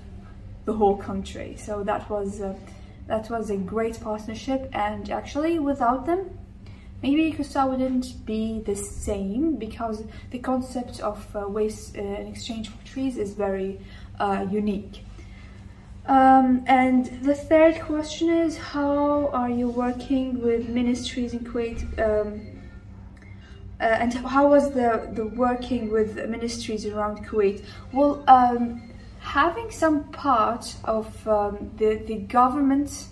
the 0.64 0.74
whole 0.74 0.98
country. 0.98 1.56
So 1.58 1.84
that 1.84 2.10
was. 2.10 2.42
Uh, 2.42 2.56
that 3.08 3.30
was 3.30 3.50
a 3.50 3.58
great 3.58 4.00
partnership 4.02 4.70
and 4.74 5.10
actually 5.10 5.60
without 5.60 6.06
them 6.06 6.30
maybe 7.02 7.32
EcoStar 7.32 7.70
wouldn't 7.70 8.26
be 8.26 8.62
the 8.66 8.76
same 8.76 9.56
because 9.58 10.04
the 10.32 10.40
concept 10.40 11.00
of 11.02 11.18
uh, 11.36 11.48
waste 11.48 11.96
uh, 11.98 12.02
in 12.02 12.28
exchange 12.28 12.70
for 12.70 12.84
trees 12.86 13.18
is 13.18 13.34
very 13.34 13.80
uh, 14.20 14.46
unique. 14.50 15.04
Um, 16.08 16.64
and 16.68 17.06
the 17.24 17.36
third 17.36 17.82
question 17.82 18.30
is 18.30 18.58
how 18.58 19.28
are 19.28 19.50
you 19.50 19.70
working 19.70 20.42
with 20.42 20.70
ministries 20.70 21.34
in 21.34 21.40
Kuwait 21.40 21.80
um, 22.00 22.42
uh, 23.80 23.84
and 23.84 24.14
how 24.14 24.48
was 24.48 24.72
the, 24.72 25.10
the 25.14 25.26
working 25.26 25.92
with 25.92 26.30
ministries 26.30 26.86
around 26.86 27.26
Kuwait? 27.28 27.64
Well, 27.92 28.24
um, 28.28 28.82
having 29.26 29.72
some 29.72 30.04
part 30.12 30.76
of 30.84 31.28
um, 31.28 31.72
the, 31.78 31.96
the 32.06 32.16
government 32.16 33.08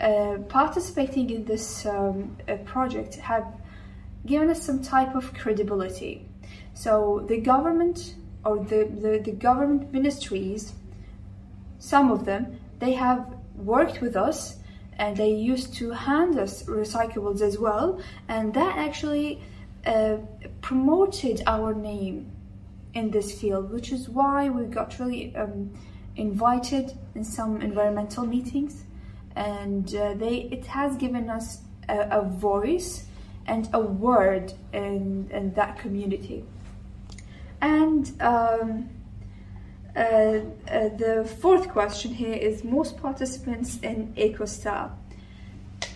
uh, 0.00 0.38
participating 0.48 1.28
in 1.28 1.44
this 1.44 1.84
um, 1.84 2.36
uh, 2.48 2.56
project 2.64 3.16
have 3.16 3.44
given 4.24 4.48
us 4.48 4.62
some 4.62 4.82
type 4.82 5.14
of 5.14 5.34
credibility. 5.34 6.26
So 6.72 7.24
the 7.28 7.38
government 7.38 8.14
or 8.46 8.64
the, 8.64 8.84
the, 8.84 9.20
the 9.22 9.32
government 9.32 9.92
ministries, 9.92 10.72
some 11.78 12.10
of 12.10 12.24
them, 12.24 12.58
they 12.78 12.92
have 12.92 13.36
worked 13.56 14.00
with 14.00 14.16
us 14.16 14.56
and 14.98 15.18
they 15.18 15.32
used 15.34 15.74
to 15.74 15.90
hand 15.90 16.38
us 16.38 16.62
recyclables 16.62 17.42
as 17.42 17.58
well 17.58 18.00
and 18.28 18.54
that 18.54 18.78
actually 18.78 19.42
uh, 19.84 20.16
promoted 20.62 21.42
our 21.46 21.74
name 21.74 22.32
in 22.94 23.10
this 23.10 23.38
field, 23.40 23.70
which 23.70 23.92
is 23.92 24.08
why 24.08 24.48
we 24.48 24.64
got 24.64 24.98
really 24.98 25.34
um, 25.36 25.70
invited 26.16 26.92
in 27.14 27.24
some 27.24 27.60
environmental 27.60 28.26
meetings, 28.26 28.84
and 29.36 29.94
uh, 29.94 30.14
they 30.14 30.48
it 30.50 30.66
has 30.66 30.96
given 30.96 31.30
us 31.30 31.60
a, 31.88 32.18
a, 32.18 32.22
voice 32.22 33.06
and 33.46 33.68
a 33.72 33.80
word 33.80 34.52
in, 34.72 35.28
in 35.32 35.52
that 35.54 35.78
community. 35.78 36.44
And 37.60 38.10
um, 38.20 38.88
uh, 39.96 40.00
uh, 40.00 40.40
the 40.96 41.28
fourth 41.40 41.68
question 41.68 42.14
here 42.14 42.34
is 42.34 42.64
most 42.64 42.96
participants 42.96 43.78
in 43.82 44.14
EcoStar, 44.14 44.92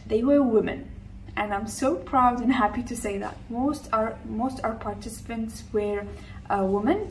they 0.06 0.22
were 0.22 0.42
women. 0.42 0.90
And 1.36 1.52
I'm 1.52 1.66
so 1.66 1.96
proud 1.96 2.40
and 2.40 2.52
happy 2.52 2.82
to 2.84 2.96
say 2.96 3.18
that. 3.18 3.36
Most 3.48 3.88
our 3.92 4.16
most 4.24 4.60
our 4.62 4.74
participants 4.74 5.64
were 5.72 6.06
women 6.50 7.10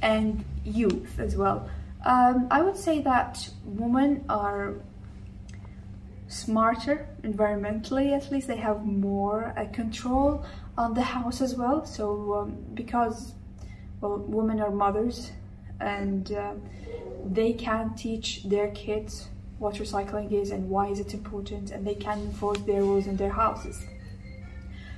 and 0.00 0.44
youth 0.64 1.18
as 1.18 1.36
well. 1.36 1.68
Um, 2.04 2.48
I 2.50 2.62
would 2.62 2.76
say 2.76 3.00
that 3.02 3.48
women 3.64 4.24
are 4.28 4.74
smarter 6.32 7.06
environmentally 7.22 8.16
at 8.16 8.32
least 8.32 8.48
they 8.48 8.56
have 8.56 8.86
more 8.86 9.52
uh, 9.54 9.66
control 9.66 10.42
on 10.78 10.94
the 10.94 11.02
house 11.02 11.42
as 11.42 11.54
well 11.56 11.84
so 11.84 12.34
um, 12.34 12.56
because 12.72 13.34
well 14.00 14.16
women 14.16 14.58
are 14.58 14.70
mothers 14.70 15.30
and 15.80 16.32
uh, 16.32 16.54
they 17.26 17.52
can 17.52 17.94
teach 17.94 18.44
their 18.44 18.70
kids 18.70 19.28
what 19.58 19.74
recycling 19.74 20.32
is 20.32 20.52
and 20.52 20.66
why 20.70 20.88
is 20.88 20.98
it 21.00 21.12
important 21.12 21.70
and 21.70 21.86
they 21.86 21.94
can 21.94 22.18
enforce 22.20 22.60
their 22.60 22.80
rules 22.80 23.06
in 23.06 23.16
their 23.18 23.30
houses 23.30 23.84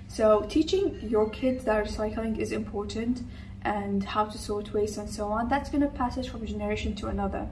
so 0.06 0.46
teaching 0.48 0.96
your 1.02 1.28
kids 1.30 1.64
that 1.64 1.84
recycling 1.84 2.38
is 2.38 2.52
important 2.52 3.22
and 3.64 4.04
how 4.04 4.25
to 4.26 4.38
sort 4.38 4.73
waste 4.73 4.99
and 4.99 5.09
so 5.09 5.26
on, 5.28 5.49
that's 5.49 5.71
going 5.71 5.80
to 5.80 5.88
pass 5.88 6.16
it 6.16 6.26
from 6.26 6.47
generation 6.47 6.94
to 6.97 7.09
another. 7.09 7.49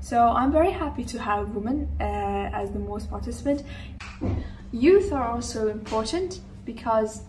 So 0.00 0.28
I'm 0.28 0.52
very 0.52 0.70
happy 0.70 1.04
to 1.04 1.18
have 1.18 1.50
women 1.50 1.88
uh, 2.00 2.04
as 2.52 2.70
the 2.70 2.78
most 2.78 3.10
participant. 3.10 3.64
Youth 4.72 5.12
are 5.12 5.28
also 5.28 5.68
important 5.68 6.40
because, 6.64 7.22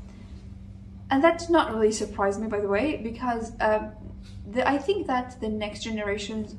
and 1.10 1.24
that 1.24 1.50
not 1.50 1.74
really 1.74 1.92
surprise 1.92 2.38
me 2.38 2.48
by 2.48 2.60
the 2.60 2.68
way, 2.68 2.98
because 2.98 3.54
uh, 3.60 3.90
the, 4.52 4.68
I 4.68 4.78
think 4.78 5.08
that 5.08 5.40
the 5.42 5.50
next 5.50 5.84
generations 5.84 6.56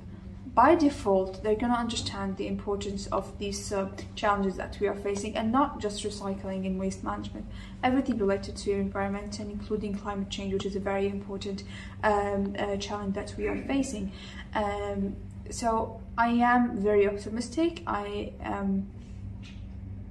by 0.55 0.75
default, 0.75 1.43
they're 1.43 1.55
going 1.55 1.73
to 1.73 1.79
understand 1.79 2.37
the 2.37 2.47
importance 2.47 3.07
of 3.09 3.39
these 3.39 3.73
uh, 3.73 3.89
challenges 4.15 4.57
that 4.57 4.79
we 4.81 4.87
are 4.87 4.95
facing 4.95 5.37
and 5.37 5.51
not 5.53 5.81
just 5.81 6.05
recycling 6.05 6.67
and 6.67 6.79
waste 6.79 7.05
management, 7.05 7.47
everything 7.83 8.19
related 8.19 8.57
to 8.57 8.73
environment 8.73 9.39
and 9.39 9.51
including 9.51 9.95
climate 9.95 10.31
change, 10.31 10.53
which 10.53 10.67
is 10.67 10.77
a 10.77 10.81
very 10.81 11.09
important 11.09 11.65
um, 12.03 12.55
uh, 12.59 12.77
challenge 12.77 13.15
that 13.15 13.35
we 13.37 13.47
are 13.47 13.57
facing. 13.65 14.13
Um, 14.55 15.17
so 15.51 16.01
I 16.17 16.29
am 16.29 16.77
very 16.79 17.09
optimistic. 17.09 17.83
I 17.87 18.33
am 18.41 18.89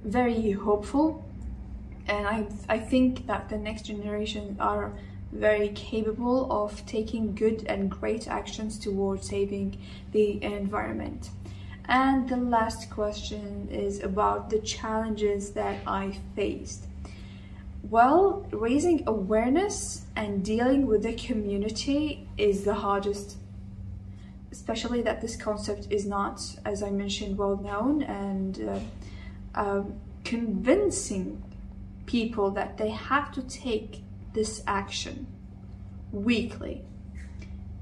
very 0.04 0.52
hopeful 0.52 1.24
and 2.06 2.26
I, 2.26 2.46
I 2.68 2.78
think 2.78 3.26
that 3.26 3.48
the 3.48 3.58
next 3.58 3.82
generation 3.82 4.56
are 4.58 4.94
very 5.32 5.68
capable 5.70 6.50
of 6.50 6.84
taking 6.86 7.34
good 7.34 7.64
and 7.66 7.90
great 7.90 8.26
actions 8.28 8.78
towards 8.78 9.28
saving 9.28 9.78
the 10.12 10.42
environment. 10.42 11.30
And 11.86 12.28
the 12.28 12.36
last 12.36 12.90
question 12.90 13.68
is 13.70 14.02
about 14.02 14.50
the 14.50 14.58
challenges 14.58 15.52
that 15.52 15.78
I 15.86 16.18
faced. 16.36 16.84
Well, 17.82 18.46
raising 18.50 19.04
awareness 19.06 20.04
and 20.14 20.44
dealing 20.44 20.86
with 20.86 21.02
the 21.02 21.14
community 21.14 22.28
is 22.36 22.64
the 22.64 22.74
hardest, 22.74 23.36
especially 24.52 25.00
that 25.02 25.22
this 25.22 25.36
concept 25.36 25.86
is 25.88 26.04
not, 26.04 26.42
as 26.66 26.82
I 26.82 26.90
mentioned, 26.90 27.38
well 27.38 27.56
known 27.56 28.02
and 28.02 28.68
uh, 28.68 28.80
uh, 29.54 29.82
convincing 30.24 31.42
people 32.04 32.50
that 32.50 32.76
they 32.76 32.90
have 32.90 33.32
to 33.32 33.42
take 33.42 34.02
this 34.32 34.62
action 34.66 35.26
weekly. 36.12 36.82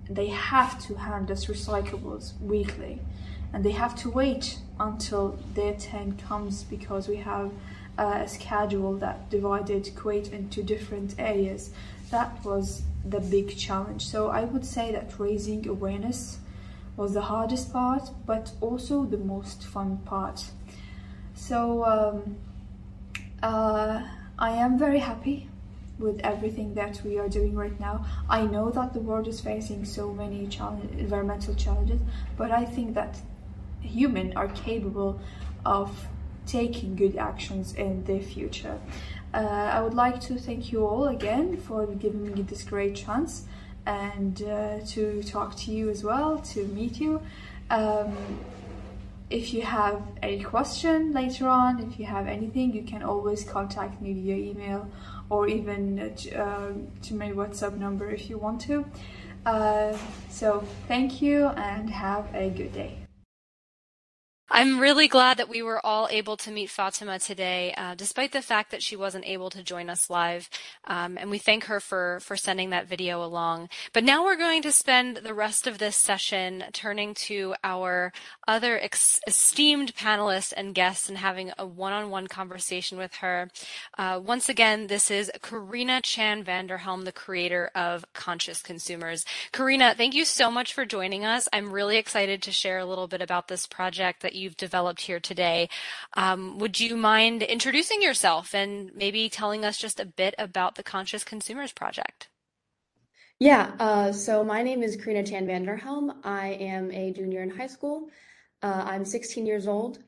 They 0.08 0.28
have 0.28 0.80
to 0.86 0.94
hand 0.94 1.30
us 1.30 1.46
recyclables 1.46 2.40
weekly 2.40 3.00
and 3.52 3.64
they 3.64 3.72
have 3.72 3.96
to 3.96 4.10
wait 4.10 4.58
until 4.78 5.38
their 5.54 5.74
turn 5.74 6.16
comes 6.16 6.64
because 6.64 7.08
we 7.08 7.16
have 7.16 7.50
a 7.98 8.28
schedule 8.28 8.94
that 8.98 9.30
divided 9.30 9.84
Kuwait 9.96 10.32
into 10.32 10.62
different 10.62 11.14
areas. 11.18 11.70
That 12.10 12.44
was 12.44 12.82
the 13.04 13.20
big 13.20 13.56
challenge. 13.56 14.06
So 14.06 14.28
I 14.28 14.44
would 14.44 14.64
say 14.64 14.92
that 14.92 15.18
raising 15.18 15.66
awareness 15.66 16.38
was 16.96 17.14
the 17.14 17.22
hardest 17.22 17.72
part, 17.72 18.10
but 18.26 18.52
also 18.60 19.04
the 19.04 19.18
most 19.18 19.64
fun 19.64 19.98
part. 20.04 20.44
So 21.34 21.84
um, 21.84 22.36
uh, 23.42 24.02
I 24.38 24.50
am 24.52 24.78
very 24.78 24.98
happy 24.98 25.48
with 25.98 26.20
everything 26.20 26.74
that 26.74 27.00
we 27.04 27.18
are 27.18 27.28
doing 27.28 27.54
right 27.54 27.78
now. 27.80 28.04
I 28.28 28.42
know 28.42 28.70
that 28.70 28.92
the 28.92 29.00
world 29.00 29.28
is 29.28 29.40
facing 29.40 29.84
so 29.84 30.12
many 30.12 30.46
challenge, 30.46 30.90
environmental 30.98 31.54
challenges, 31.54 32.00
but 32.36 32.50
I 32.50 32.64
think 32.64 32.94
that 32.94 33.18
humans 33.80 34.34
are 34.36 34.48
capable 34.48 35.18
of 35.64 36.08
taking 36.46 36.94
good 36.96 37.16
actions 37.16 37.74
in 37.74 38.04
the 38.04 38.20
future. 38.20 38.78
Uh, 39.34 39.38
I 39.38 39.80
would 39.80 39.94
like 39.94 40.20
to 40.22 40.38
thank 40.38 40.72
you 40.72 40.86
all 40.86 41.08
again 41.08 41.56
for 41.56 41.86
giving 41.86 42.32
me 42.32 42.42
this 42.42 42.62
great 42.62 42.94
chance 42.94 43.46
and 43.84 44.42
uh, 44.42 44.80
to 44.86 45.22
talk 45.22 45.56
to 45.56 45.70
you 45.70 45.90
as 45.90 46.02
well, 46.02 46.38
to 46.38 46.64
meet 46.68 47.00
you. 47.00 47.20
Um, 47.70 48.16
if 49.30 49.52
you 49.52 49.62
have 49.62 50.02
any 50.22 50.42
question 50.42 51.12
later 51.12 51.48
on, 51.48 51.80
if 51.80 51.98
you 51.98 52.06
have 52.06 52.26
anything, 52.28 52.72
you 52.72 52.82
can 52.82 53.02
always 53.02 53.44
contact 53.44 54.00
me 54.00 54.12
via 54.12 54.36
email 54.36 54.88
or 55.30 55.48
even 55.48 55.98
uh, 55.98 56.72
to 57.02 57.14
my 57.14 57.32
WhatsApp 57.32 57.76
number 57.76 58.10
if 58.10 58.30
you 58.30 58.38
want 58.38 58.60
to. 58.62 58.84
Uh, 59.44 59.96
so 60.28 60.64
thank 60.86 61.22
you 61.22 61.46
and 61.46 61.90
have 61.90 62.32
a 62.34 62.50
good 62.50 62.72
day. 62.72 63.05
I'm 64.58 64.80
really 64.80 65.06
glad 65.06 65.36
that 65.36 65.50
we 65.50 65.60
were 65.60 65.84
all 65.84 66.08
able 66.10 66.38
to 66.38 66.50
meet 66.50 66.70
Fatema 66.70 67.22
today, 67.22 67.74
uh, 67.76 67.94
despite 67.94 68.32
the 68.32 68.40
fact 68.40 68.70
that 68.70 68.82
she 68.82 68.96
wasn't 68.96 69.26
able 69.26 69.50
to 69.50 69.62
join 69.62 69.90
us 69.90 70.08
live. 70.08 70.48
Um, 70.86 71.18
and 71.18 71.28
we 71.28 71.36
thank 71.36 71.64
her 71.64 71.78
for, 71.78 72.20
for 72.22 72.38
sending 72.38 72.70
that 72.70 72.88
video 72.88 73.22
along. 73.22 73.68
But 73.92 74.02
now 74.02 74.24
we're 74.24 74.38
going 74.38 74.62
to 74.62 74.72
spend 74.72 75.18
the 75.18 75.34
rest 75.34 75.66
of 75.66 75.76
this 75.76 75.94
session 75.94 76.64
turning 76.72 77.12
to 77.26 77.54
our 77.62 78.14
other 78.48 78.78
ex- 78.80 79.20
esteemed 79.26 79.94
panelists 79.94 80.54
and 80.56 80.74
guests 80.74 81.10
and 81.10 81.18
having 81.18 81.52
a 81.58 81.66
one-on-one 81.66 82.26
conversation 82.26 82.96
with 82.96 83.16
her. 83.16 83.50
Uh, 83.98 84.18
once 84.24 84.48
again, 84.48 84.86
this 84.86 85.10
is 85.10 85.30
Karina 85.42 86.00
Chan-Van 86.00 86.66
der 86.66 86.78
Helm, 86.78 87.04
the 87.04 87.12
creator 87.12 87.70
of 87.74 88.10
Conscious 88.14 88.62
Consumers. 88.62 89.26
Karina, 89.52 89.94
thank 89.94 90.14
you 90.14 90.24
so 90.24 90.50
much 90.50 90.72
for 90.72 90.86
joining 90.86 91.26
us. 91.26 91.46
I'm 91.52 91.72
really 91.72 91.98
excited 91.98 92.40
to 92.40 92.52
share 92.52 92.78
a 92.78 92.86
little 92.86 93.06
bit 93.06 93.20
about 93.20 93.48
this 93.48 93.66
project 93.66 94.22
that 94.22 94.34
you've 94.46 94.56
developed 94.56 95.02
here 95.02 95.18
today. 95.18 95.68
Um, 96.16 96.58
would 96.58 96.78
you 96.78 96.96
mind 96.96 97.42
introducing 97.42 98.00
yourself 98.00 98.54
and 98.54 98.94
maybe 98.94 99.28
telling 99.28 99.64
us 99.64 99.76
just 99.76 99.98
a 99.98 100.06
bit 100.06 100.34
about 100.38 100.76
the 100.76 100.84
Conscious 100.84 101.24
Consumers 101.24 101.72
Project? 101.72 102.28
Yeah, 103.40 103.72
uh, 103.80 104.12
so 104.12 104.44
my 104.44 104.62
name 104.62 104.82
is 104.82 104.96
Karina 104.96 105.26
Chan-Van 105.26 105.64
der 105.64 105.76
Helm. 105.76 106.20
I 106.24 106.50
am 106.60 106.90
a 106.92 107.12
junior 107.12 107.42
in 107.42 107.50
high 107.50 107.66
school. 107.66 108.08
Uh, 108.62 108.84
I'm 108.86 109.04
16 109.04 109.44
years 109.44 109.66
old. 109.66 109.98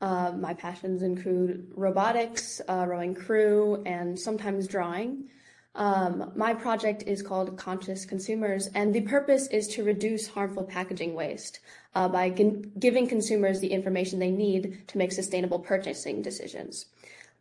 Uh, 0.00 0.32
my 0.38 0.54
passions 0.54 1.02
include 1.02 1.72
robotics, 1.74 2.60
uh, 2.68 2.86
rowing 2.88 3.14
crew, 3.14 3.82
and 3.84 4.18
sometimes 4.18 4.68
drawing. 4.68 5.28
Um, 5.74 6.32
my 6.34 6.54
project 6.54 7.04
is 7.06 7.22
called 7.22 7.56
Conscious 7.56 8.04
Consumers, 8.04 8.68
and 8.74 8.94
the 8.94 9.02
purpose 9.02 9.46
is 9.48 9.68
to 9.68 9.84
reduce 9.84 10.26
harmful 10.26 10.64
packaging 10.64 11.14
waste 11.14 11.60
uh, 11.94 12.08
by 12.08 12.28
giving 12.28 13.06
consumers 13.06 13.60
the 13.60 13.68
information 13.68 14.18
they 14.18 14.30
need 14.30 14.88
to 14.88 14.98
make 14.98 15.12
sustainable 15.12 15.58
purchasing 15.58 16.22
decisions. 16.22 16.86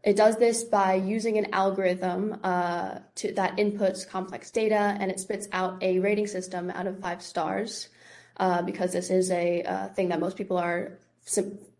It 0.03 0.15
does 0.15 0.37
this 0.37 0.63
by 0.63 0.93
using 0.93 1.37
an 1.37 1.53
algorithm 1.53 2.39
uh, 2.43 2.99
to, 3.15 3.33
that 3.33 3.57
inputs 3.57 4.07
complex 4.07 4.51
data 4.51 4.95
and 4.99 5.11
it 5.11 5.19
spits 5.19 5.47
out 5.51 5.81
a 5.81 5.99
rating 5.99 6.27
system 6.27 6.69
out 6.69 6.87
of 6.87 6.99
five 6.99 7.21
stars 7.21 7.89
uh, 8.37 8.61
because 8.61 8.93
this 8.93 9.09
is 9.09 9.31
a 9.31 9.63
uh, 9.63 9.87
thing 9.89 10.09
that 10.09 10.19
most 10.19 10.37
people 10.37 10.57
are 10.57 10.93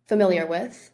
familiar 0.08 0.46
with. 0.46 0.92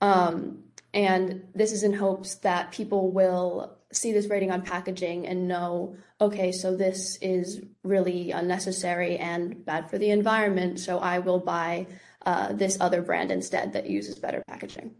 Um, 0.00 0.62
and 0.92 1.42
this 1.54 1.72
is 1.72 1.82
in 1.82 1.92
hopes 1.92 2.36
that 2.36 2.70
people 2.72 3.10
will 3.10 3.76
see 3.92 4.12
this 4.12 4.26
rating 4.26 4.50
on 4.50 4.62
packaging 4.62 5.26
and 5.26 5.48
know, 5.48 5.96
okay, 6.20 6.52
so 6.52 6.76
this 6.76 7.18
is 7.20 7.62
really 7.84 8.30
unnecessary 8.32 9.16
and 9.18 9.64
bad 9.64 9.88
for 9.90 9.98
the 9.98 10.10
environment, 10.10 10.80
so 10.80 10.98
I 10.98 11.20
will 11.20 11.38
buy 11.38 11.86
uh, 12.24 12.52
this 12.52 12.78
other 12.80 13.02
brand 13.02 13.30
instead 13.30 13.72
that 13.74 13.88
uses 13.88 14.18
better 14.18 14.42
packaging. 14.48 14.94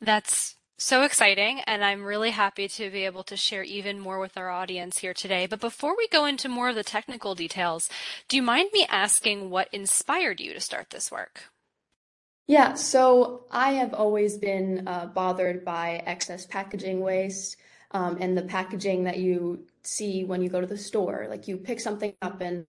That's 0.00 0.56
so 0.76 1.02
exciting, 1.02 1.60
and 1.60 1.84
I'm 1.84 2.04
really 2.04 2.30
happy 2.30 2.68
to 2.68 2.90
be 2.90 3.04
able 3.04 3.22
to 3.24 3.36
share 3.36 3.62
even 3.62 4.00
more 4.00 4.18
with 4.18 4.36
our 4.36 4.50
audience 4.50 4.98
here 4.98 5.14
today. 5.14 5.46
But 5.46 5.60
before 5.60 5.96
we 5.96 6.08
go 6.08 6.26
into 6.26 6.48
more 6.48 6.68
of 6.68 6.74
the 6.74 6.84
technical 6.84 7.34
details, 7.34 7.88
do 8.28 8.36
you 8.36 8.42
mind 8.42 8.70
me 8.72 8.84
asking 8.90 9.50
what 9.50 9.72
inspired 9.72 10.40
you 10.40 10.52
to 10.52 10.60
start 10.60 10.90
this 10.90 11.10
work? 11.10 11.44
Yeah, 12.46 12.74
so 12.74 13.46
I 13.50 13.72
have 13.74 13.94
always 13.94 14.36
been 14.36 14.86
uh, 14.86 15.06
bothered 15.06 15.64
by 15.64 16.02
excess 16.04 16.46
packaging 16.46 17.00
waste 17.00 17.56
um, 17.92 18.18
and 18.20 18.36
the 18.36 18.42
packaging 18.42 19.04
that 19.04 19.18
you 19.18 19.66
see 19.82 20.24
when 20.24 20.42
you 20.42 20.50
go 20.50 20.60
to 20.60 20.66
the 20.66 20.76
store. 20.76 21.26
Like 21.30 21.48
you 21.48 21.56
pick 21.56 21.80
something 21.80 22.12
up 22.20 22.42
and 22.42 22.66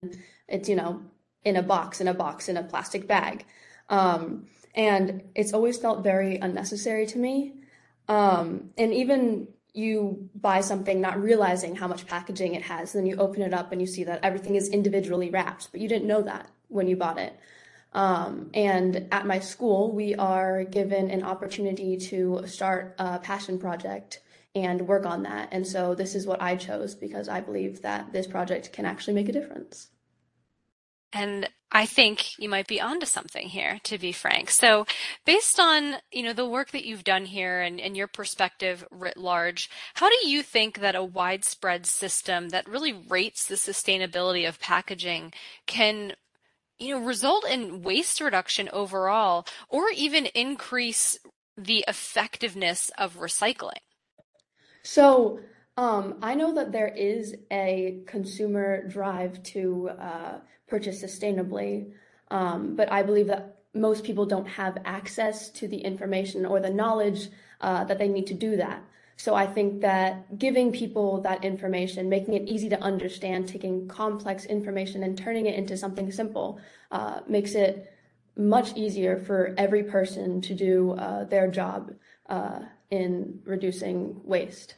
it's, 0.47 0.69
you 0.69 0.77
know, 0.77 1.01
in 1.43 1.57
a 1.57 1.61
box, 1.61 1.99
in 1.99 2.07
a 2.07 2.13
box, 2.13 2.47
in 2.47 2.55
a 2.55 2.63
plastic 2.63 3.05
bag. 3.05 3.45
Um, 3.89 4.47
and 4.73 5.23
it's 5.35 5.53
always 5.53 5.77
felt 5.77 6.03
very 6.03 6.37
unnecessary 6.37 7.05
to 7.07 7.17
me. 7.17 7.55
Um, 8.07 8.69
and 8.77 8.93
even 8.93 9.49
you 9.73 10.29
buy 10.35 10.61
something 10.61 11.01
not 11.01 11.21
realizing 11.21 11.75
how 11.75 11.87
much 11.87 12.07
packaging 12.07 12.55
it 12.55 12.61
has, 12.61 12.93
then 12.93 13.05
you 13.05 13.17
open 13.17 13.41
it 13.41 13.53
up 13.53 13.73
and 13.73 13.81
you 13.81 13.87
see 13.87 14.05
that 14.05 14.23
everything 14.23 14.55
is 14.55 14.69
individually 14.69 15.29
wrapped, 15.29 15.69
but 15.71 15.81
you 15.81 15.89
didn't 15.89 16.07
know 16.07 16.21
that 16.21 16.49
when 16.69 16.87
you 16.87 16.95
bought 16.95 17.17
it. 17.17 17.37
Um, 17.95 18.49
and 18.53 19.07
at 19.13 19.25
my 19.25 19.39
school, 19.39 19.93
we 19.93 20.15
are 20.15 20.65
given 20.65 21.09
an 21.09 21.23
opportunity 21.23 21.95
to 21.97 22.43
start 22.45 22.93
a 22.99 23.19
passion 23.19 23.57
project 23.57 24.19
and 24.53 24.81
work 24.81 25.05
on 25.05 25.23
that. 25.23 25.47
And 25.53 25.65
so 25.65 25.95
this 25.95 26.13
is 26.13 26.27
what 26.27 26.41
I 26.41 26.57
chose 26.57 26.93
because 26.93 27.29
I 27.29 27.39
believe 27.39 27.81
that 27.83 28.11
this 28.11 28.27
project 28.27 28.73
can 28.73 28.85
actually 28.85 29.13
make 29.13 29.29
a 29.29 29.31
difference. 29.31 29.87
And 31.13 31.49
I 31.71 31.85
think 31.85 32.37
you 32.37 32.49
might 32.49 32.67
be 32.67 32.81
onto 32.81 33.05
something 33.05 33.47
here, 33.47 33.79
to 33.83 33.97
be 33.97 34.11
frank. 34.11 34.49
So, 34.49 34.85
based 35.25 35.57
on 35.59 35.95
you 36.11 36.23
know 36.23 36.33
the 36.33 36.47
work 36.47 36.71
that 36.71 36.83
you've 36.83 37.05
done 37.05 37.25
here 37.25 37.61
and, 37.61 37.79
and 37.79 37.95
your 37.95 38.07
perspective 38.07 38.85
writ 38.91 39.15
large, 39.15 39.69
how 39.93 40.09
do 40.09 40.27
you 40.27 40.43
think 40.43 40.79
that 40.79 40.95
a 40.95 41.03
widespread 41.03 41.85
system 41.85 42.49
that 42.49 42.67
really 42.67 42.91
rates 42.91 43.45
the 43.45 43.55
sustainability 43.55 44.47
of 44.47 44.59
packaging 44.59 45.33
can 45.65 46.13
you 46.79 46.95
know, 46.95 47.05
result 47.05 47.45
in 47.45 47.81
waste 47.81 48.21
reduction 48.21 48.69
overall 48.73 49.45
or 49.69 49.89
even 49.95 50.27
increase 50.27 51.17
the 51.57 51.85
effectiveness 51.87 52.91
of 52.97 53.17
recycling? 53.17 53.79
So, 54.83 55.39
um, 55.77 56.15
I 56.21 56.35
know 56.35 56.53
that 56.55 56.71
there 56.71 56.87
is 56.87 57.35
a 57.51 57.99
consumer 58.05 58.87
drive 58.87 59.41
to 59.43 59.89
uh, 59.89 60.39
purchase 60.67 61.03
sustainably, 61.03 61.91
um, 62.31 62.75
but 62.75 62.91
I 62.91 63.03
believe 63.03 63.27
that 63.27 63.57
most 63.73 64.03
people 64.03 64.25
don't 64.25 64.47
have 64.47 64.77
access 64.85 65.49
to 65.49 65.67
the 65.67 65.77
information 65.77 66.45
or 66.45 66.59
the 66.59 66.69
knowledge 66.69 67.27
uh, 67.59 67.83
that 67.85 67.99
they 67.99 68.07
need 68.07 68.27
to 68.27 68.33
do 68.33 68.55
that. 68.57 68.81
So 69.17 69.33
I 69.33 69.47
think 69.47 69.81
that 69.81 70.37
giving 70.37 70.71
people 70.71 71.21
that 71.21 71.43
information, 71.43 72.09
making 72.09 72.33
it 72.33 72.47
easy 72.47 72.69
to 72.69 72.79
understand, 72.81 73.47
taking 73.47 73.87
complex 73.87 74.45
information 74.45 75.03
and 75.03 75.17
turning 75.17 75.45
it 75.45 75.55
into 75.55 75.77
something 75.77 76.11
simple 76.11 76.59
uh, 76.91 77.21
makes 77.27 77.55
it 77.55 77.91
much 78.37 78.75
easier 78.75 79.17
for 79.17 79.55
every 79.57 79.83
person 79.83 80.41
to 80.41 80.53
do 80.53 80.91
uh, 80.91 81.23
their 81.23 81.49
job 81.49 81.93
uh, 82.27 82.59
in 82.91 83.39
reducing 83.45 84.19
waste. 84.23 84.75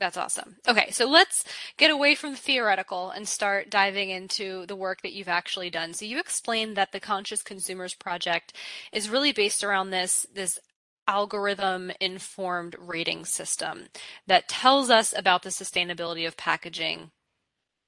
That's 0.00 0.16
awesome. 0.16 0.56
Okay, 0.68 0.90
so 0.92 1.08
let's 1.08 1.44
get 1.76 1.90
away 1.90 2.14
from 2.14 2.30
the 2.30 2.36
theoretical 2.36 3.10
and 3.10 3.26
start 3.26 3.68
diving 3.68 4.10
into 4.10 4.64
the 4.66 4.76
work 4.76 5.02
that 5.02 5.12
you've 5.12 5.28
actually 5.28 5.70
done. 5.70 5.92
So 5.92 6.04
you 6.04 6.20
explained 6.20 6.76
that 6.76 6.92
the 6.92 7.00
Conscious 7.00 7.42
Consumers 7.42 7.94
Project 7.94 8.52
is 8.92 9.10
really 9.10 9.32
based 9.32 9.64
around 9.64 9.90
this 9.90 10.24
this 10.32 10.60
algorithm 11.08 11.90
informed 12.00 12.76
rating 12.78 13.24
system 13.24 13.86
that 14.26 14.48
tells 14.48 14.90
us 14.90 15.14
about 15.16 15.42
the 15.42 15.48
sustainability 15.48 16.26
of 16.26 16.36
packaging 16.36 17.10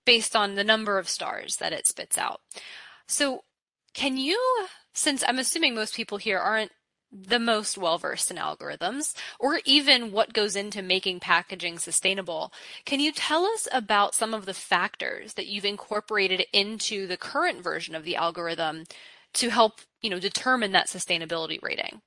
based 0.05 0.35
on 0.35 0.55
the 0.55 0.65
number 0.65 0.99
of 0.99 1.09
stars 1.09 1.57
that 1.57 1.73
it 1.73 1.87
spits 1.87 2.19
out. 2.19 2.41
So 3.07 3.45
can 3.95 4.17
you 4.17 4.67
since 4.93 5.23
I'm 5.27 5.39
assuming 5.39 5.75
most 5.75 5.95
people 5.95 6.19
here 6.19 6.39
aren't 6.39 6.73
the 7.13 7.39
most 7.39 7.77
well 7.77 7.99
versed 7.99 8.31
in 8.31 8.37
algorithms 8.37 9.15
or 9.39 9.61
even 9.65 10.13
what 10.13 10.33
goes 10.33 10.55
into 10.55 10.81
making 10.81 11.21
packaging 11.21 11.79
sustainable. 11.79 12.53
Can 12.85 13.01
you 13.01 13.13
tell 13.13 13.45
us 13.45 13.67
about 13.73 14.15
some 14.15 14.33
of 14.33 14.47
the 14.47 14.55
factors 14.55 15.35
that 15.35 15.49
you've 15.49 15.65
incorporated 15.65 16.45
into 16.53 17.07
the 17.07 17.17
current 17.17 17.63
version 17.63 17.95
of 17.95 18.05
the 18.05 18.17
algorithm 18.17 18.85
to 19.35 19.51
help, 19.51 19.81
you 20.01 20.11
know, 20.11 20.21
determine 20.21 20.73
that 20.73 20.87
sustainability 20.87 21.61
rating? 21.63 22.01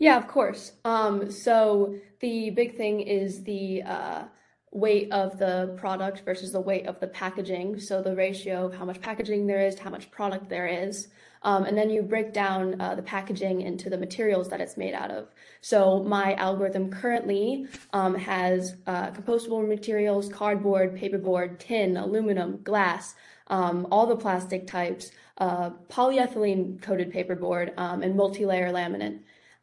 Yeah, 0.00 0.16
of 0.16 0.26
course. 0.28 0.72
Um, 0.86 1.30
so 1.30 1.94
the 2.20 2.50
big 2.50 2.78
thing 2.78 3.00
is 3.00 3.44
the 3.44 3.82
uh, 3.82 4.24
weight 4.72 5.12
of 5.12 5.38
the 5.38 5.76
product 5.78 6.22
versus 6.24 6.52
the 6.52 6.60
weight 6.60 6.86
of 6.86 6.98
the 7.00 7.06
packaging. 7.06 7.78
So 7.78 8.00
the 8.02 8.16
ratio 8.16 8.64
of 8.64 8.74
how 8.74 8.86
much 8.86 9.02
packaging 9.02 9.46
there 9.46 9.60
is 9.60 9.74
to 9.74 9.82
how 9.82 9.90
much 9.90 10.10
product 10.10 10.48
there 10.48 10.66
is. 10.66 11.08
Um, 11.42 11.64
and 11.64 11.76
then 11.76 11.90
you 11.90 12.00
break 12.00 12.32
down 12.32 12.80
uh, 12.80 12.94
the 12.94 13.02
packaging 13.02 13.60
into 13.60 13.90
the 13.90 13.98
materials 13.98 14.48
that 14.48 14.60
it's 14.62 14.78
made 14.78 14.94
out 14.94 15.10
of. 15.10 15.28
So 15.60 16.02
my 16.02 16.34
algorithm 16.34 16.90
currently 16.90 17.66
um, 17.92 18.14
has 18.14 18.76
uh, 18.86 19.10
compostable 19.10 19.68
materials, 19.68 20.30
cardboard, 20.30 20.96
paperboard, 20.96 21.58
tin, 21.58 21.98
aluminum, 21.98 22.62
glass, 22.62 23.14
um, 23.48 23.86
all 23.90 24.06
the 24.06 24.16
plastic 24.16 24.66
types, 24.66 25.10
uh, 25.36 25.70
polyethylene 25.90 26.80
coated 26.80 27.12
paperboard, 27.12 27.72
um, 27.76 28.02
and 28.02 28.16
multi-layer 28.16 28.70
laminate. 28.70 29.20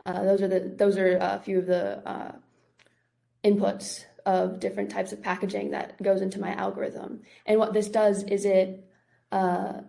Uh, 0.07 0.23
those 0.23 0.41
are 0.41 0.47
the 0.47 0.73
those 0.77 0.97
are 0.97 1.17
a 1.17 1.41
few 1.43 1.59
of 1.59 1.65
the 1.65 1.97
uh, 2.09 2.31
inputs 3.43 4.05
of 4.25 4.59
different 4.59 4.89
types 4.89 5.11
of 5.11 5.21
packaging 5.21 5.71
that 5.71 6.01
goes 6.01 6.21
into 6.21 6.39
my 6.39 6.53
algorithm. 6.53 7.21
And 7.45 7.59
what 7.59 7.73
this 7.73 7.89
does 7.89 8.23
is 8.23 8.45
it 8.45 8.89
uh, 9.31 9.81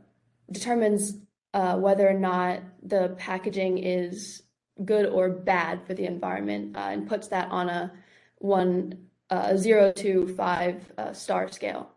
determines 0.50 1.14
uh, 1.54 1.76
whether 1.76 2.08
or 2.08 2.18
not 2.18 2.60
the 2.82 3.14
packaging 3.16 3.78
is 3.78 4.42
good 4.84 5.06
or 5.06 5.28
bad 5.28 5.86
for 5.86 5.94
the 5.94 6.06
environment 6.06 6.76
uh, 6.76 6.80
and 6.80 7.08
puts 7.08 7.28
that 7.28 7.48
on 7.50 7.68
a 7.68 7.92
one 8.38 9.06
uh, 9.30 9.56
zero 9.56 9.92
to 9.92 10.34
five 10.34 10.90
uh, 10.98 11.12
star 11.12 11.50
scale. 11.50 11.90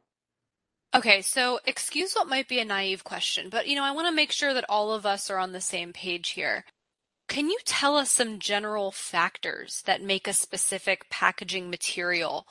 Okay, 0.93 1.21
so 1.21 1.59
excuse 1.65 2.13
what 2.13 2.27
might 2.27 2.47
be 2.47 2.59
a 2.59 2.65
naive 2.65 3.03
question, 3.03 3.49
but 3.49 3.67
you 3.67 3.75
know, 3.75 3.83
I 3.83 3.91
want 3.91 4.07
to 4.07 4.13
make 4.13 4.31
sure 4.31 4.53
that 4.53 4.65
all 4.67 4.93
of 4.93 5.05
us 5.05 5.29
are 5.29 5.37
on 5.37 5.53
the 5.53 5.61
same 5.61 5.93
page 5.93 6.29
here. 6.29 6.65
Can 7.31 7.49
you 7.49 7.59
tell 7.63 7.95
us 7.95 8.11
some 8.11 8.39
general 8.39 8.91
factors 8.91 9.83
that 9.85 10.01
make 10.01 10.27
a 10.27 10.33
specific 10.33 11.09
packaging 11.09 11.69
material 11.69 12.45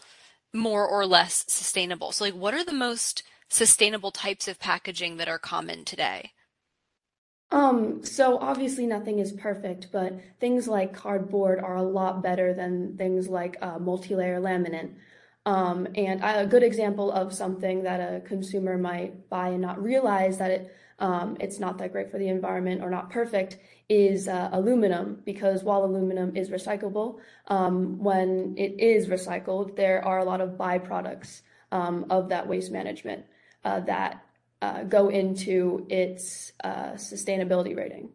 more 0.55 0.89
or 0.89 1.05
less 1.05 1.45
sustainable? 1.49 2.13
So 2.13 2.25
like 2.25 2.33
what 2.33 2.55
are 2.55 2.65
the 2.65 2.73
most 2.73 3.23
sustainable 3.51 4.11
types 4.11 4.49
of 4.49 4.59
packaging 4.59 5.19
that 5.19 5.29
are 5.29 5.39
common 5.39 5.85
today? 5.85 6.31
Um, 7.51 8.03
so 8.03 8.39
obviously 8.39 8.87
nothing 8.87 9.19
is 9.19 9.33
perfect, 9.33 9.89
but 9.93 10.19
things 10.41 10.67
like 10.67 10.95
cardboard 10.95 11.59
are 11.61 11.77
a 11.77 11.83
lot 11.83 12.23
better 12.23 12.55
than 12.55 12.97
things 12.97 13.29
like 13.29 13.59
uh, 13.61 13.79
multi-layer 13.79 14.41
laminate. 14.41 14.95
Um, 15.45 15.89
and 15.95 16.23
a 16.25 16.47
good 16.47 16.63
example 16.63 17.13
of 17.13 17.35
something 17.35 17.83
that 17.83 18.01
a 18.01 18.21
consumer 18.21 18.79
might 18.79 19.29
buy 19.29 19.49
and 19.49 19.61
not 19.61 19.83
realize 19.83 20.39
that 20.39 20.51
it 20.51 20.75
um, 21.01 21.37
it's 21.41 21.59
not 21.59 21.79
that 21.79 21.93
great 21.93 22.11
for 22.11 22.19
the 22.19 22.29
environment 22.29 22.83
or 22.83 22.91
not 22.91 23.11
perfect 23.11 23.59
is 23.89 24.29
uh, 24.29 24.51
aluminum 24.53 25.21
because 25.25 25.65
while 25.65 25.85
aluminum 25.85 26.37
is 26.37 26.51
recyclable, 26.51 27.19
um, 27.49 27.99
when 27.99 28.55
it 28.57 28.79
is 28.79 29.09
recycled, 29.09 29.75
there 29.77 30.05
are 30.05 30.19
a 30.19 30.25
lot 30.25 30.41
of 30.41 30.51
byproducts 30.51 31.41
um, 31.73 32.07
of 32.11 32.29
that 32.29 32.47
waste 32.47 32.71
management 32.71 33.25
uh, 33.65 33.81
that 33.81 34.25
uh, 34.63 34.85
go 34.85 35.09
into 35.09 35.87
its 35.89 36.53
uh, 36.63 36.93
sustainability 36.93 37.77
rating. 37.77 38.11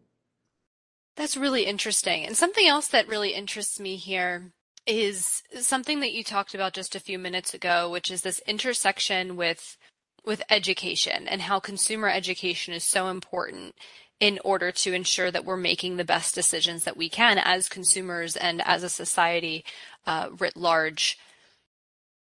That's 1.15 1.37
really 1.37 1.65
interesting. 1.65 2.25
And 2.25 2.37
something 2.37 2.67
else 2.67 2.87
that 2.89 3.07
really 3.07 3.33
interests 3.33 3.79
me 3.79 3.95
here 3.95 4.51
is 4.85 5.41
something 5.59 5.99
that 6.01 6.13
you 6.13 6.23
talked 6.23 6.53
about 6.53 6.73
just 6.73 6.95
a 6.95 6.99
few 6.99 7.17
minutes 7.17 7.53
ago, 7.53 7.89
which 7.89 8.11
is 8.11 8.21
this 8.21 8.41
intersection 8.45 9.35
with 9.35 9.77
with 10.25 10.43
education 10.49 11.27
and 11.27 11.41
how 11.41 11.59
consumer 11.59 12.09
education 12.09 12.73
is 12.73 12.83
so 12.83 13.07
important 13.07 13.75
in 14.19 14.39
order 14.43 14.71
to 14.71 14.93
ensure 14.93 15.29
that 15.29 15.45
we're 15.45 15.57
making 15.57 15.97
the 15.97 16.05
best 16.05 16.33
decisions 16.33 16.83
that 16.83 16.97
we 16.97 17.09
can 17.09 17.37
as 17.37 17.67
consumers 17.67 18.35
and 18.35 18.61
as 18.65 18.83
a 18.83 18.89
society 18.89 19.65
uh, 20.05 20.29
writ 20.39 20.55
large. 20.55 21.17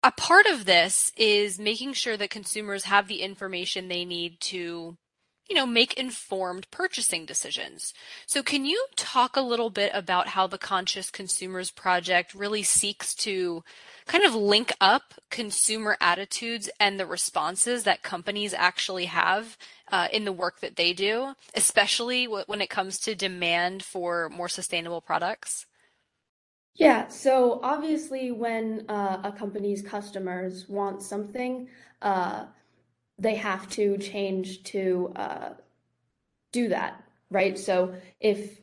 A 0.02 0.12
part 0.12 0.46
of 0.46 0.64
this 0.64 1.10
is 1.16 1.58
making 1.58 1.94
sure 1.94 2.16
that 2.16 2.30
consumers 2.30 2.84
have 2.84 3.08
the 3.08 3.22
information 3.22 3.88
they 3.88 4.04
need 4.04 4.40
to 4.40 4.96
you 5.48 5.56
know 5.56 5.66
make 5.66 5.94
informed 5.94 6.70
purchasing 6.70 7.24
decisions. 7.24 7.94
So 8.26 8.42
can 8.42 8.64
you 8.64 8.86
talk 8.96 9.36
a 9.36 9.40
little 9.42 9.70
bit 9.70 9.90
about 9.94 10.28
how 10.28 10.46
the 10.46 10.58
conscious 10.58 11.10
consumers 11.10 11.70
project 11.70 12.34
really 12.34 12.62
seeks 12.62 13.14
to 13.16 13.64
kind 14.06 14.24
of 14.24 14.34
link 14.34 14.72
up 14.80 15.14
consumer 15.30 15.96
attitudes 16.00 16.70
and 16.80 16.98
the 16.98 17.06
responses 17.06 17.84
that 17.84 18.02
companies 18.02 18.54
actually 18.54 19.06
have 19.06 19.56
uh, 19.90 20.08
in 20.12 20.24
the 20.24 20.32
work 20.32 20.60
that 20.60 20.76
they 20.76 20.92
do 20.92 21.34
especially 21.54 22.26
when 22.26 22.60
it 22.60 22.70
comes 22.70 22.98
to 23.00 23.14
demand 23.14 23.82
for 23.82 24.28
more 24.28 24.48
sustainable 24.48 25.00
products? 25.00 25.66
Yeah, 26.74 27.08
so 27.08 27.58
obviously, 27.62 28.30
when 28.30 28.84
uh, 28.88 29.20
a 29.24 29.32
company's 29.32 29.82
customers 29.82 30.68
want 30.68 31.02
something, 31.02 31.68
uh, 32.02 32.44
they 33.18 33.34
have 33.34 33.68
to 33.70 33.98
change 33.98 34.62
to 34.64 35.12
uh, 35.16 35.50
do 36.52 36.68
that, 36.68 37.02
right? 37.30 37.58
So 37.58 37.94
if 38.20 38.60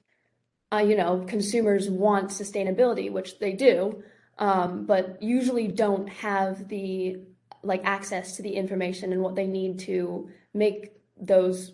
uh, 0.72 0.78
you 0.78 0.96
know 0.96 1.26
consumers 1.28 1.90
want 1.90 2.30
sustainability, 2.30 3.12
which 3.12 3.40
they 3.40 3.54
do, 3.54 4.04
um, 4.38 4.86
but 4.86 5.22
usually 5.22 5.68
don't 5.68 6.08
have 6.08 6.68
the 6.68 7.18
like 7.64 7.82
access 7.84 8.36
to 8.38 8.44
the 8.44 8.56
information 8.56 9.12
and 9.12 9.22
what 9.22 9.36
they 9.36 9.48
need 9.48 9.80
to 9.80 10.30
make 10.54 10.92
those 11.20 11.74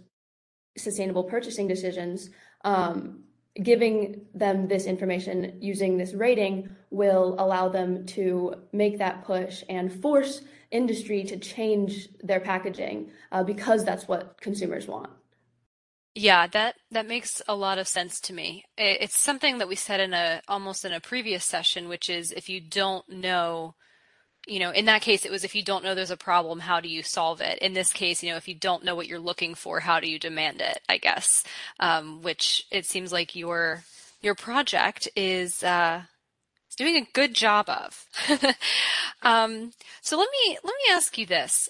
sustainable 0.77 1.23
purchasing 1.23 1.67
decisions. 1.67 2.29
Um, 2.63 3.23
giving 3.61 4.21
them 4.33 4.67
this 4.67 4.85
information 4.85 5.57
using 5.59 5.97
this 5.97 6.13
rating 6.13 6.69
will 6.89 7.35
allow 7.37 7.67
them 7.67 8.05
to 8.05 8.55
make 8.71 8.97
that 8.99 9.25
push 9.25 9.63
and 9.67 9.91
force 10.01 10.41
industry 10.71 11.23
to 11.25 11.37
change 11.37 12.07
their 12.21 12.39
packaging 12.39 13.11
uh, 13.31 13.43
because 13.43 13.83
that's 13.83 14.07
what 14.07 14.39
consumers 14.41 14.87
want. 14.87 15.09
Yeah, 16.13 16.47
that 16.47 16.75
that 16.91 17.07
makes 17.07 17.41
a 17.47 17.55
lot 17.55 17.77
of 17.77 17.87
sense 17.87 18.19
to 18.21 18.33
me. 18.33 18.65
It's 18.77 19.17
something 19.17 19.59
that 19.59 19.69
we 19.69 19.75
said 19.75 20.01
in 20.01 20.13
a 20.13 20.41
almost 20.47 20.83
in 20.83 20.91
a 20.91 20.99
previous 20.99 21.45
session, 21.45 21.87
which 21.87 22.09
is 22.09 22.31
if 22.31 22.49
you 22.49 22.59
don't 22.59 23.07
know 23.07 23.75
you 24.47 24.59
know, 24.59 24.71
in 24.71 24.85
that 24.85 25.01
case, 25.01 25.23
it 25.23 25.31
was 25.31 25.43
if 25.43 25.53
you 25.53 25.63
don't 25.63 25.83
know 25.83 25.93
there's 25.93 26.11
a 26.11 26.17
problem, 26.17 26.59
how 26.59 26.79
do 26.79 26.89
you 26.89 27.03
solve 27.03 27.41
it? 27.41 27.59
In 27.59 27.73
this 27.73 27.93
case, 27.93 28.23
you 28.23 28.31
know, 28.31 28.37
if 28.37 28.47
you 28.47 28.55
don't 28.55 28.83
know 28.83 28.95
what 28.95 29.07
you're 29.07 29.19
looking 29.19 29.53
for, 29.53 29.79
how 29.79 29.99
do 29.99 30.09
you 30.09 30.17
demand 30.17 30.61
it? 30.61 30.79
I 30.89 30.97
guess, 30.97 31.43
um, 31.79 32.21
which 32.21 32.65
it 32.71 32.85
seems 32.85 33.11
like 33.11 33.35
your 33.35 33.83
your 34.21 34.35
project 34.35 35.07
is 35.15 35.63
uh, 35.63 36.03
is 36.71 36.75
doing 36.75 36.95
a 36.95 37.07
good 37.13 37.33
job 37.33 37.69
of. 37.69 38.05
um, 39.21 39.71
so 40.01 40.17
let 40.17 40.29
me 40.31 40.57
let 40.63 40.73
me 40.73 40.93
ask 40.93 41.17
you 41.17 41.25
this: 41.25 41.69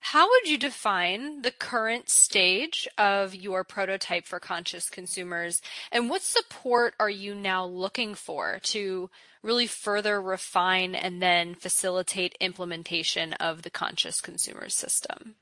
How 0.00 0.28
would 0.28 0.48
you 0.48 0.58
define 0.58 1.42
the 1.42 1.50
current 1.50 2.10
stage 2.10 2.88
of 2.98 3.34
your 3.34 3.64
prototype 3.64 4.26
for 4.26 4.40
conscious 4.40 4.90
consumers, 4.90 5.62
and 5.90 6.10
what 6.10 6.22
support 6.22 6.94
are 7.00 7.10
you 7.10 7.34
now 7.34 7.64
looking 7.64 8.14
for 8.14 8.58
to 8.64 9.10
really 9.42 9.66
further 9.66 10.20
refine 10.20 10.94
and 10.94 11.20
then 11.20 11.54
facilitate 11.54 12.36
implementation 12.40 13.32
of 13.34 13.62
the 13.62 13.70
conscious 13.70 14.20
consumer 14.20 14.68
system? 14.68 15.36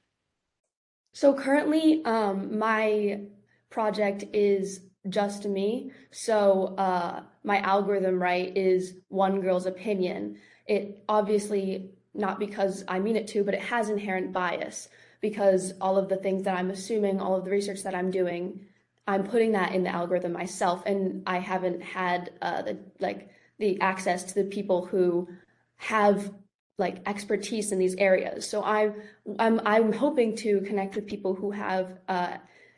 So 1.12 1.34
currently, 1.34 2.02
um, 2.04 2.58
my 2.58 3.20
project 3.68 4.24
is 4.32 4.80
just 5.08 5.46
me. 5.46 5.92
So 6.10 6.74
uh, 6.76 7.22
my 7.44 7.60
algorithm, 7.60 8.22
right, 8.22 8.54
is 8.56 8.94
one 9.08 9.40
girl's 9.40 9.66
opinion. 9.66 10.38
It 10.66 11.02
obviously 11.08 11.90
not 12.14 12.38
because 12.38 12.84
I 12.88 12.98
mean 12.98 13.16
it 13.16 13.26
to, 13.28 13.44
but 13.44 13.54
it 13.54 13.60
has 13.62 13.88
inherent 13.88 14.32
bias 14.32 14.88
because 15.20 15.72
all 15.80 15.96
of 15.96 16.08
the 16.08 16.16
things 16.16 16.42
that 16.44 16.56
I'm 16.56 16.70
assuming, 16.70 17.20
all 17.20 17.36
of 17.36 17.44
the 17.44 17.50
research 17.50 17.82
that 17.82 17.94
I'm 17.94 18.10
doing, 18.10 18.60
I'm 19.06 19.24
putting 19.24 19.52
that 19.52 19.74
in 19.74 19.82
the 19.82 19.90
algorithm 19.90 20.32
myself, 20.32 20.82
and 20.86 21.22
I 21.26 21.38
haven't 21.38 21.82
had 21.82 22.32
uh, 22.42 22.62
the 22.62 22.78
like 22.98 23.30
the 23.58 23.80
access 23.80 24.24
to 24.24 24.34
the 24.34 24.44
people 24.44 24.86
who 24.86 25.28
have 25.76 26.32
like 26.78 27.02
expertise 27.06 27.72
in 27.72 27.78
these 27.78 27.94
areas. 27.96 28.48
So 28.48 28.62
I'm 28.62 28.94
I'm 29.38 29.60
I'm 29.64 29.92
hoping 29.92 30.36
to 30.36 30.60
connect 30.62 30.94
with 30.96 31.06
people 31.06 31.34
who 31.34 31.50
have 31.50 31.98
uh, 32.08 32.36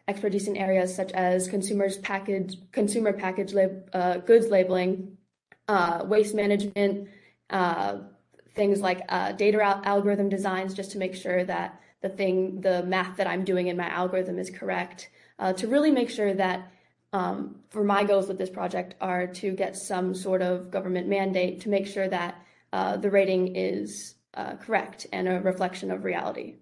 expertise 0.08 0.48
in 0.48 0.56
areas 0.56 0.94
such 0.94 1.12
as 1.12 1.48
consumers 1.48 1.98
package, 1.98 2.56
consumer 2.72 3.12
package 3.12 3.52
lab, 3.52 3.88
uh, 3.92 4.18
goods 4.18 4.48
labeling, 4.48 5.16
uh, 5.68 6.02
waste 6.04 6.34
management, 6.34 7.08
uh, 7.50 7.98
things 8.54 8.80
like 8.80 9.02
uh, 9.08 9.32
data 9.32 9.62
al- 9.62 9.82
algorithm 9.84 10.28
designs, 10.28 10.74
just 10.74 10.90
to 10.90 10.98
make 10.98 11.14
sure 11.14 11.44
that 11.44 11.80
the 12.00 12.08
thing, 12.08 12.60
the 12.60 12.82
math 12.82 13.16
that 13.16 13.26
I'm 13.26 13.44
doing 13.44 13.68
in 13.68 13.76
my 13.76 13.88
algorithm 13.88 14.38
is 14.38 14.50
correct. 14.50 15.08
Uh, 15.38 15.52
to 15.52 15.68
really 15.68 15.90
make 15.90 16.10
sure 16.10 16.34
that 16.34 16.70
um, 17.12 17.56
for 17.70 17.84
my 17.84 18.04
goals 18.04 18.26
with 18.26 18.38
this 18.38 18.50
project 18.50 18.94
are 19.00 19.26
to 19.26 19.52
get 19.52 19.76
some 19.76 20.14
sort 20.14 20.42
of 20.42 20.70
government 20.70 21.08
mandate 21.08 21.60
to 21.60 21.68
make 21.68 21.86
sure 21.86 22.08
that 22.08 22.42
uh, 22.72 22.96
the 22.96 23.10
rating 23.10 23.54
is 23.54 24.14
correct 24.60 25.06
and 25.12 25.28
a 25.28 25.40
reflection 25.40 25.90
of 25.90 26.04
reality. 26.04 26.56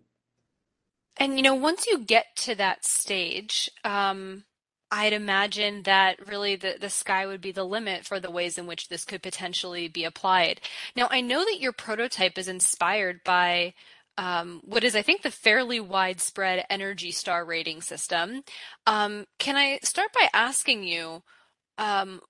And 1.16 1.36
you 1.36 1.42
know, 1.42 1.54
once 1.54 1.86
you 1.86 1.98
get 1.98 2.26
to 2.36 2.54
that 2.54 2.84
stage, 2.84 3.70
um, 3.84 4.44
I'd 4.90 5.12
imagine 5.12 5.84
that 5.84 6.26
really 6.26 6.56
the, 6.56 6.76
the 6.80 6.90
sky 6.90 7.26
would 7.26 7.40
be 7.40 7.52
the 7.52 7.64
limit 7.64 8.04
for 8.04 8.18
the 8.18 8.30
ways 8.30 8.58
in 8.58 8.66
which 8.66 8.88
this 8.88 9.04
could 9.04 9.22
potentially 9.22 9.86
be 9.86 10.04
applied. 10.04 10.60
Now, 10.96 11.08
I 11.10 11.20
know 11.20 11.44
that 11.44 11.60
your 11.60 11.72
prototype 11.72 12.36
is 12.38 12.48
inspired 12.48 13.20
by 13.24 13.74
um, 14.18 14.60
what 14.64 14.82
is, 14.84 14.96
I 14.96 15.02
think, 15.02 15.22
the 15.22 15.30
fairly 15.30 15.78
widespread 15.78 16.66
Energy 16.68 17.12
Star 17.12 17.44
rating 17.44 17.80
system. 17.80 18.42
Um, 18.86 19.26
can 19.38 19.56
I 19.56 19.78
start 19.82 20.12
by 20.12 20.28
asking 20.34 20.82
you, 20.82 21.22
um, 21.78 22.20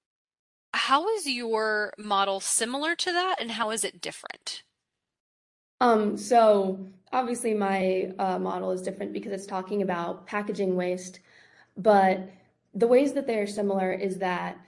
how 0.73 1.09
is 1.09 1.27
your 1.27 1.93
model 1.99 2.41
similar 2.41 2.95
to 2.95 3.13
that 3.13 3.37
and 3.41 3.53
how 3.53 3.71
is 3.71 3.85
it 3.85 4.01
different? 4.01 4.63
Um, 5.81 6.17
so 6.17 6.87
obviously 7.13 7.55
my 7.55 8.13
uh, 8.19 8.39
model 8.39 8.71
is 8.71 8.83
different 8.83 9.13
because 9.13 9.33
it's 9.33 9.47
talking 9.47 9.83
about 9.83 10.27
packaging 10.27 10.77
waste, 10.77 11.21
but 11.77 12.29
the 12.75 12.87
ways 12.87 13.15
that 13.15 13.27
they're 13.27 13.47
similar 13.47 13.93
is 13.93 14.19
that 14.19 14.59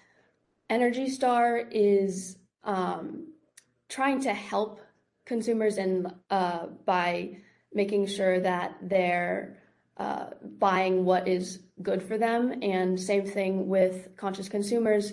Energy 0.70 1.08
Star 1.08 1.58
is 1.70 2.38
um, 2.64 3.28
trying 3.88 4.20
to 4.22 4.32
help 4.32 4.80
consumers 5.24 5.76
and 5.76 6.12
uh, 6.30 6.66
by 6.84 7.36
making 7.74 8.06
sure 8.06 8.40
that 8.40 8.76
they're 8.82 9.58
uh, 9.98 10.26
buying 10.58 11.04
what 11.04 11.28
is 11.28 11.60
good 11.82 12.02
for 12.02 12.18
them. 12.18 12.62
And 12.62 12.98
same 12.98 13.26
thing 13.26 13.68
with 13.68 14.16
conscious 14.16 14.48
consumers. 14.48 15.12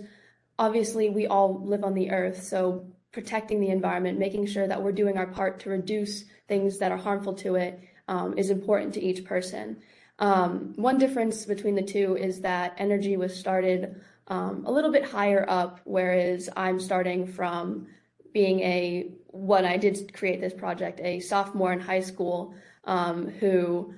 Obviously, 0.58 1.10
we 1.10 1.28
all 1.28 1.62
live 1.64 1.84
on 1.84 1.94
the 1.94 2.12
earth, 2.12 2.44
so 2.44 2.86
protecting 3.12 3.60
the 3.60 3.70
environment, 3.70 4.20
making 4.20 4.46
sure 4.46 4.68
that 4.68 4.82
we're 4.82 4.92
doing 4.92 5.18
our 5.18 5.28
part 5.28 5.60
to 5.62 5.70
reduce 5.70 6.26
things 6.48 6.78
that 6.78 6.92
are 6.92 6.98
harmful 6.98 7.34
to 7.34 7.56
it 7.56 7.80
um, 8.08 8.38
is 8.38 8.50
important 8.50 8.94
to 8.94 9.02
each 9.02 9.26
person. 9.26 9.78
Um, 10.20 10.74
one 10.76 10.98
difference 10.98 11.46
between 11.46 11.76
the 11.76 11.82
two 11.82 12.18
is 12.18 12.42
that 12.42 12.76
energy 12.78 13.18
was 13.18 13.36
started 13.36 14.02
um, 14.28 14.64
a 14.66 14.72
little 14.72 14.92
bit 14.92 15.06
higher 15.06 15.46
up, 15.50 15.80
whereas 15.86 16.50
I'm 16.56 16.80
starting 16.80 17.26
from 17.26 17.88
being 18.34 18.60
a 18.60 19.12
when 19.32 19.66
I 19.66 19.78
did 19.78 20.14
create 20.14 20.42
this 20.42 20.54
project, 20.54 21.00
a 21.02 21.20
sophomore 21.20 21.72
in 21.72 21.80
high 21.80 22.02
school 22.02 22.54
um, 22.84 23.28
who, 23.28 23.94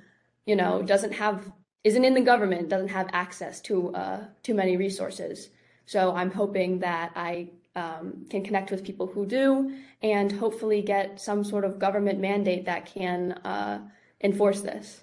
you 0.45 0.55
know, 0.55 0.81
doesn't 0.81 1.13
have 1.13 1.51
isn't 1.83 2.05
in 2.05 2.13
the 2.13 2.21
government, 2.21 2.69
doesn't 2.69 2.89
have 2.89 3.09
access 3.11 3.59
to 3.61 3.93
uh, 3.95 4.25
too 4.43 4.53
many 4.53 4.77
resources. 4.77 5.49
So 5.85 6.13
I'm 6.13 6.31
hoping 6.31 6.79
that 6.79 7.11
I 7.15 7.49
um, 7.75 8.25
can 8.29 8.43
connect 8.43 8.71
with 8.71 8.83
people 8.83 9.07
who 9.07 9.25
do 9.25 9.73
and 10.01 10.31
hopefully 10.31 10.81
get 10.81 11.21
some 11.21 11.43
sort 11.43 11.65
of 11.65 11.79
government 11.79 12.19
mandate 12.19 12.65
that 12.65 12.85
can 12.85 13.31
uh, 13.31 13.79
enforce 14.21 14.61
this. 14.61 15.01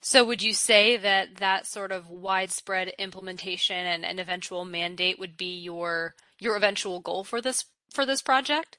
So 0.00 0.22
would 0.24 0.42
you 0.42 0.52
say 0.52 0.98
that 0.98 1.36
that 1.36 1.66
sort 1.66 1.90
of 1.90 2.10
widespread 2.10 2.92
implementation 2.98 3.86
and, 3.86 4.04
and 4.04 4.20
eventual 4.20 4.64
mandate 4.66 5.18
would 5.18 5.36
be 5.36 5.58
your 5.58 6.14
your 6.38 6.56
eventual 6.56 7.00
goal 7.00 7.24
for 7.24 7.40
this 7.40 7.64
for 7.90 8.04
this 8.04 8.20
project? 8.20 8.76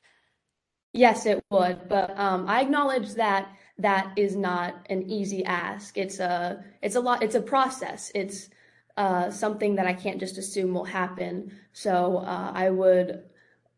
Yes, 0.93 1.25
it 1.25 1.43
would, 1.49 1.89
but 1.89 2.17
um, 2.17 2.47
I 2.47 2.61
acknowledge 2.61 3.15
that 3.15 3.49
that 3.79 4.13
is 4.15 4.35
not 4.35 4.85
an 4.89 5.09
easy 5.09 5.43
ask. 5.43 5.97
It's 5.97 6.19
a 6.19 6.63
it's 6.81 6.95
a 6.95 7.01
lot. 7.01 7.23
It's 7.23 7.35
a 7.35 7.41
process. 7.41 8.11
It's 8.13 8.49
uh, 8.97 9.29
something 9.29 9.75
that 9.75 9.85
I 9.85 9.93
can't 9.93 10.19
just 10.19 10.37
assume 10.37 10.73
will 10.73 10.85
happen. 10.85 11.51
So 11.73 12.17
uh, 12.17 12.51
I 12.53 12.69
would, 12.69 13.23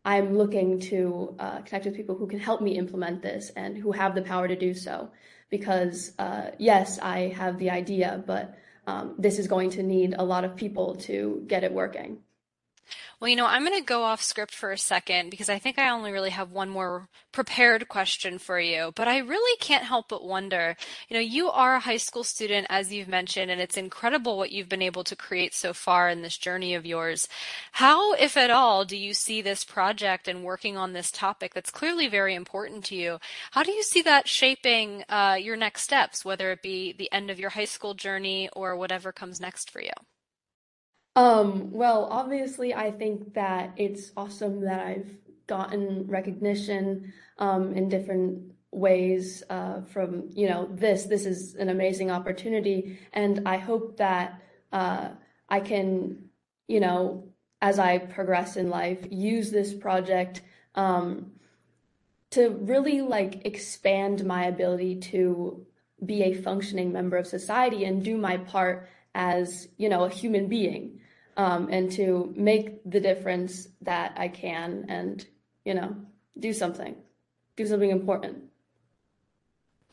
I'm 0.06 0.38
looking 0.38 0.80
to 0.82 1.36
uh, 1.40 1.62
connect 1.62 1.86
with 1.86 1.96
people 1.96 2.16
who 2.16 2.28
can 2.28 2.40
help 2.40 2.62
me 2.62 2.78
implement 2.78 3.22
this 3.22 3.52
and 3.56 3.78
who 3.78 3.92
have 3.92 4.16
the 4.16 4.22
power 4.22 4.48
to 4.48 4.56
do 4.56 4.74
so. 4.74 5.10
Because 5.50 6.12
uh, 6.20 6.52
yes, 6.60 7.00
I 7.00 7.34
have 7.36 7.58
the 7.58 7.70
idea, 7.70 8.24
but 8.28 8.58
um, 8.86 9.16
this 9.18 9.40
is 9.40 9.48
going 9.48 9.72
to 9.72 9.84
need 9.84 10.14
a 10.18 10.24
lot 10.24 10.44
of 10.44 10.56
people 10.56 10.96
to 11.08 11.44
get 11.48 11.64
it 11.64 11.74
working. 11.74 12.20
Well, 13.20 13.30
you 13.30 13.36
know, 13.36 13.48
I'm 13.48 13.66
going 13.66 13.76
to 13.76 13.84
go 13.84 14.04
off 14.04 14.22
script 14.22 14.54
for 14.54 14.72
a 14.72 14.78
second 14.78 15.32
because 15.32 15.50
I 15.50 15.58
think 15.58 15.80
I 15.80 15.90
only 15.90 16.12
really 16.12 16.30
have 16.30 16.52
one 16.52 16.70
more 16.70 17.10
prepared 17.32 17.88
question 17.88 18.38
for 18.38 18.60
you. 18.60 18.92
But 18.96 19.08
I 19.08 19.18
really 19.18 19.58
can't 19.60 19.84
help 19.86 20.10
but 20.10 20.24
wonder 20.24 20.76
you 21.10 21.16
know, 21.16 21.20
you 21.22 21.50
are 21.50 21.76
a 21.76 21.80
high 21.80 21.98
school 21.98 22.24
student, 22.24 22.68
as 22.70 22.94
you've 22.94 23.08
mentioned, 23.08 23.50
and 23.50 23.60
it's 23.60 23.76
incredible 23.76 24.38
what 24.38 24.52
you've 24.52 24.70
been 24.70 24.84
able 24.84 25.04
to 25.04 25.16
create 25.16 25.56
so 25.56 25.74
far 25.74 26.10
in 26.10 26.22
this 26.22 26.38
journey 26.38 26.76
of 26.76 26.86
yours. 26.86 27.28
How, 27.72 28.14
if 28.14 28.38
at 28.38 28.52
all, 28.52 28.86
do 28.86 28.96
you 28.96 29.16
see 29.16 29.42
this 29.42 29.64
project 29.64 30.28
and 30.28 30.44
working 30.44 30.78
on 30.78 30.94
this 30.94 31.10
topic 31.10 31.56
that's 31.56 31.72
clearly 31.72 32.08
very 32.08 32.36
important 32.36 32.86
to 32.86 32.96
you? 32.96 33.20
How 33.52 33.64
do 33.64 33.72
you 33.72 33.82
see 33.82 34.04
that 34.04 34.28
shaping 34.28 35.04
uh, 35.10 35.38
your 35.42 35.56
next 35.56 35.82
steps, 35.82 36.24
whether 36.24 36.52
it 36.52 36.62
be 36.62 36.94
the 36.94 37.12
end 37.12 37.32
of 37.32 37.40
your 37.40 37.50
high 37.50 37.66
school 37.66 37.96
journey 37.96 38.48
or 38.54 38.76
whatever 38.76 39.12
comes 39.12 39.42
next 39.42 39.72
for 39.72 39.82
you? 39.82 39.90
Um, 41.18 41.72
well, 41.72 42.08
obviously, 42.12 42.76
I 42.76 42.92
think 42.92 43.34
that 43.34 43.74
it's 43.76 44.12
awesome 44.16 44.62
that 44.62 44.86
I've 44.86 45.10
gotten 45.48 46.06
recognition 46.06 47.12
um, 47.40 47.74
in 47.74 47.90
different 47.90 48.54
ways 48.70 49.42
uh, 49.50 49.82
from 49.82 50.30
you 50.36 50.48
know 50.48 50.70
this. 50.72 51.06
This 51.06 51.26
is 51.26 51.56
an 51.56 51.70
amazing 51.70 52.12
opportunity, 52.12 53.00
and 53.14 53.48
I 53.48 53.58
hope 53.58 53.98
that 53.98 54.40
uh, 54.72 55.10
I 55.50 55.60
can 55.60 56.30
you 56.68 56.80
know 56.80 57.30
as 57.64 57.80
I 57.80 57.98
progress 57.98 58.56
in 58.56 58.70
life 58.70 59.00
use 59.10 59.50
this 59.50 59.74
project 59.74 60.44
um, 60.76 61.32
to 62.30 62.50
really 62.50 63.02
like 63.02 63.44
expand 63.44 64.24
my 64.24 64.46
ability 64.46 64.98
to 65.14 65.66
be 66.06 66.22
a 66.22 66.34
functioning 66.36 66.94
member 66.94 67.18
of 67.18 67.26
society 67.26 67.86
and 67.86 68.04
do 68.04 68.20
my 68.20 68.38
part 68.38 68.88
as 69.16 69.68
you 69.78 69.90
know 69.90 70.04
a 70.04 70.10
human 70.12 70.48
being 70.48 71.00
um, 71.38 71.70
and 71.72 71.92
to 71.94 72.34
make 72.36 72.82
the 72.84 73.00
difference 73.00 73.68
that 73.82 74.14
I 74.18 74.28
can 74.28 74.86
and, 74.90 75.26
you 75.64 75.76
know, 75.76 75.96
do 76.38 76.52
something, 76.52 76.96
do 77.56 77.66
something 77.66 77.92
important. 77.92 78.44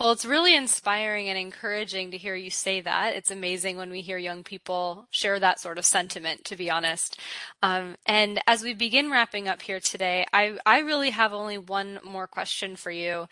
Well, 0.00 0.11
it's 0.11 0.24
really 0.24 0.57
inspiring 0.57 1.28
and 1.28 1.38
encouraging 1.38 2.11
to 2.11 2.18
hear 2.18 2.35
you 2.35 2.50
say 2.50 2.80
that. 2.80 3.14
It's 3.14 3.30
amazing 3.30 3.76
when 3.76 3.90
we 3.90 4.00
hear 4.00 4.18
young 4.18 4.42
people 4.42 5.07
share 5.11 5.38
that 5.38 5.61
sort 5.61 5.78
of 5.78 5.87
sentiment, 5.87 6.44
to 6.46 6.57
be 6.57 6.68
honest. 6.68 7.20
Um, 7.62 7.96
and 8.04 8.40
as 8.48 8.62
we 8.62 8.74
begin 8.74 9.11
wrapping 9.11 9.46
up 9.46 9.62
here 9.62 9.78
today, 9.78 10.26
I, 10.33 10.59
I 10.66 10.80
really 10.80 11.11
have 11.11 11.33
only 11.33 11.59
one 11.59 12.00
more 12.02 12.26
question 12.26 12.74
for 12.74 12.90
you. 12.90 13.28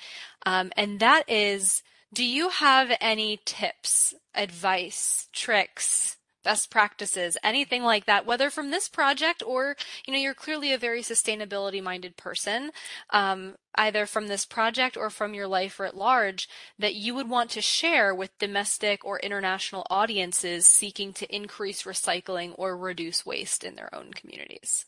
Um, 0.46 0.70
and 0.76 1.00
that 1.00 1.28
is, 1.28 1.82
do 2.12 2.24
you 2.24 2.50
have 2.50 2.96
any 3.00 3.40
tips, 3.44 4.14
advice, 4.34 5.28
tricks, 5.32 6.16
best 6.42 6.70
practices, 6.70 7.36
anything 7.42 7.82
like 7.82 8.06
that, 8.06 8.26
whether 8.26 8.50
from 8.50 8.70
this 8.70 8.88
project 8.88 9.42
or, 9.46 9.76
you 10.06 10.12
know, 10.12 10.18
you're 10.18 10.34
clearly 10.34 10.72
a 10.72 10.78
very 10.78 11.02
sustainability 11.02 11.82
minded 11.82 12.16
person, 12.16 12.70
um, 13.10 13.54
either 13.76 14.06
from 14.06 14.28
this 14.28 14.44
project 14.44 14.96
or 14.96 15.10
from 15.10 15.34
your 15.34 15.46
life 15.46 15.80
or 15.80 15.86
at 15.86 15.96
large, 15.96 16.48
that 16.78 16.94
you 16.94 17.14
would 17.14 17.28
want 17.28 17.50
to 17.50 17.60
share 17.60 18.14
with 18.14 18.38
domestic 18.38 19.04
or 19.04 19.18
international 19.20 19.86
audiences 19.90 20.66
seeking 20.66 21.12
to 21.12 21.34
increase 21.34 21.84
recycling 21.84 22.54
or 22.56 22.76
reduce 22.76 23.24
waste 23.24 23.64
in 23.64 23.74
their 23.74 23.94
own 23.94 24.12
communities? 24.12 24.86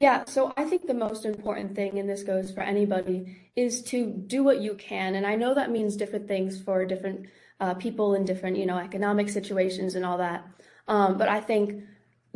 Yeah, 0.00 0.24
so 0.24 0.54
I 0.56 0.64
think 0.64 0.86
the 0.86 0.94
most 0.94 1.26
important 1.26 1.76
thing, 1.76 1.98
and 1.98 2.08
this 2.08 2.22
goes 2.22 2.50
for 2.50 2.62
anybody, 2.62 3.36
is 3.54 3.82
to 3.84 4.06
do 4.06 4.42
what 4.42 4.62
you 4.62 4.74
can. 4.74 5.14
And 5.14 5.26
I 5.26 5.36
know 5.36 5.52
that 5.52 5.70
means 5.70 5.94
different 5.94 6.26
things 6.26 6.60
for 6.60 6.86
different 6.86 7.26
uh, 7.60 7.74
people 7.74 8.14
in 8.14 8.24
different, 8.24 8.56
you 8.56 8.66
know, 8.66 8.78
economic 8.78 9.28
situations 9.28 9.94
and 9.94 10.04
all 10.04 10.18
that. 10.18 10.46
Um, 10.88 11.18
but 11.18 11.28
I 11.28 11.40
think 11.40 11.84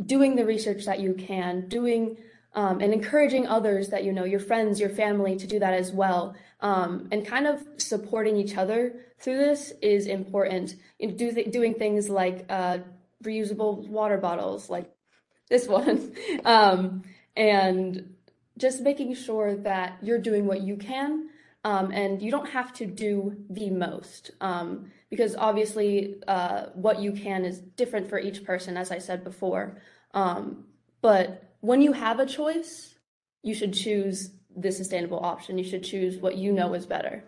doing 0.05 0.35
the 0.35 0.45
research 0.45 0.85
that 0.85 0.99
you 0.99 1.13
can, 1.13 1.67
doing 1.67 2.17
um, 2.53 2.79
and 2.79 2.93
encouraging 2.93 3.47
others 3.47 3.89
that 3.89 4.03
you 4.03 4.13
know, 4.13 4.23
your 4.23 4.39
friends, 4.39 4.79
your 4.79 4.89
family, 4.89 5.35
to 5.35 5.45
do 5.45 5.59
that 5.59 5.73
as 5.73 5.91
well, 5.91 6.35
um, 6.61 7.07
and 7.11 7.25
kind 7.25 7.47
of 7.47 7.61
supporting 7.77 8.37
each 8.37 8.55
other 8.55 8.95
through 9.19 9.37
this 9.37 9.73
is 9.81 10.07
important. 10.07 10.75
Do 10.99 11.31
th- 11.31 11.51
doing 11.51 11.73
things 11.73 12.09
like 12.09 12.45
uh, 12.49 12.79
reusable 13.23 13.85
water 13.87 14.17
bottles, 14.17 14.69
like 14.69 14.89
this 15.49 15.67
one, 15.67 16.13
um, 16.45 17.03
and 17.35 18.15
just 18.57 18.81
making 18.81 19.13
sure 19.15 19.55
that 19.57 19.97
you're 20.01 20.19
doing 20.19 20.45
what 20.45 20.61
you 20.61 20.77
can 20.77 21.29
um, 21.65 21.91
and 21.91 22.21
you 22.21 22.29
don't 22.29 22.49
have 22.49 22.71
to 22.73 22.85
do 22.85 23.35
the 23.49 23.71
most 23.71 24.29
um, 24.39 24.91
because 25.09 25.35
obviously 25.35 26.21
uh, 26.27 26.67
what 26.75 26.99
you 27.01 27.11
can 27.11 27.43
is 27.43 27.59
different 27.59 28.07
for 28.07 28.19
each 28.19 28.43
person, 28.43 28.77
as 28.77 28.91
I 28.91 28.99
said 28.99 29.23
before. 29.23 29.81
Um, 30.13 30.65
but 31.01 31.55
when 31.61 31.81
you 31.81 31.91
have 31.93 32.19
a 32.19 32.25
choice, 32.27 32.93
you 33.41 33.55
should 33.55 33.73
choose 33.73 34.29
the 34.55 34.71
sustainable 34.71 35.19
option. 35.19 35.57
You 35.57 35.63
should 35.63 35.83
choose 35.83 36.17
what 36.17 36.37
you 36.37 36.53
know 36.53 36.75
is 36.75 36.85
better. 36.85 37.23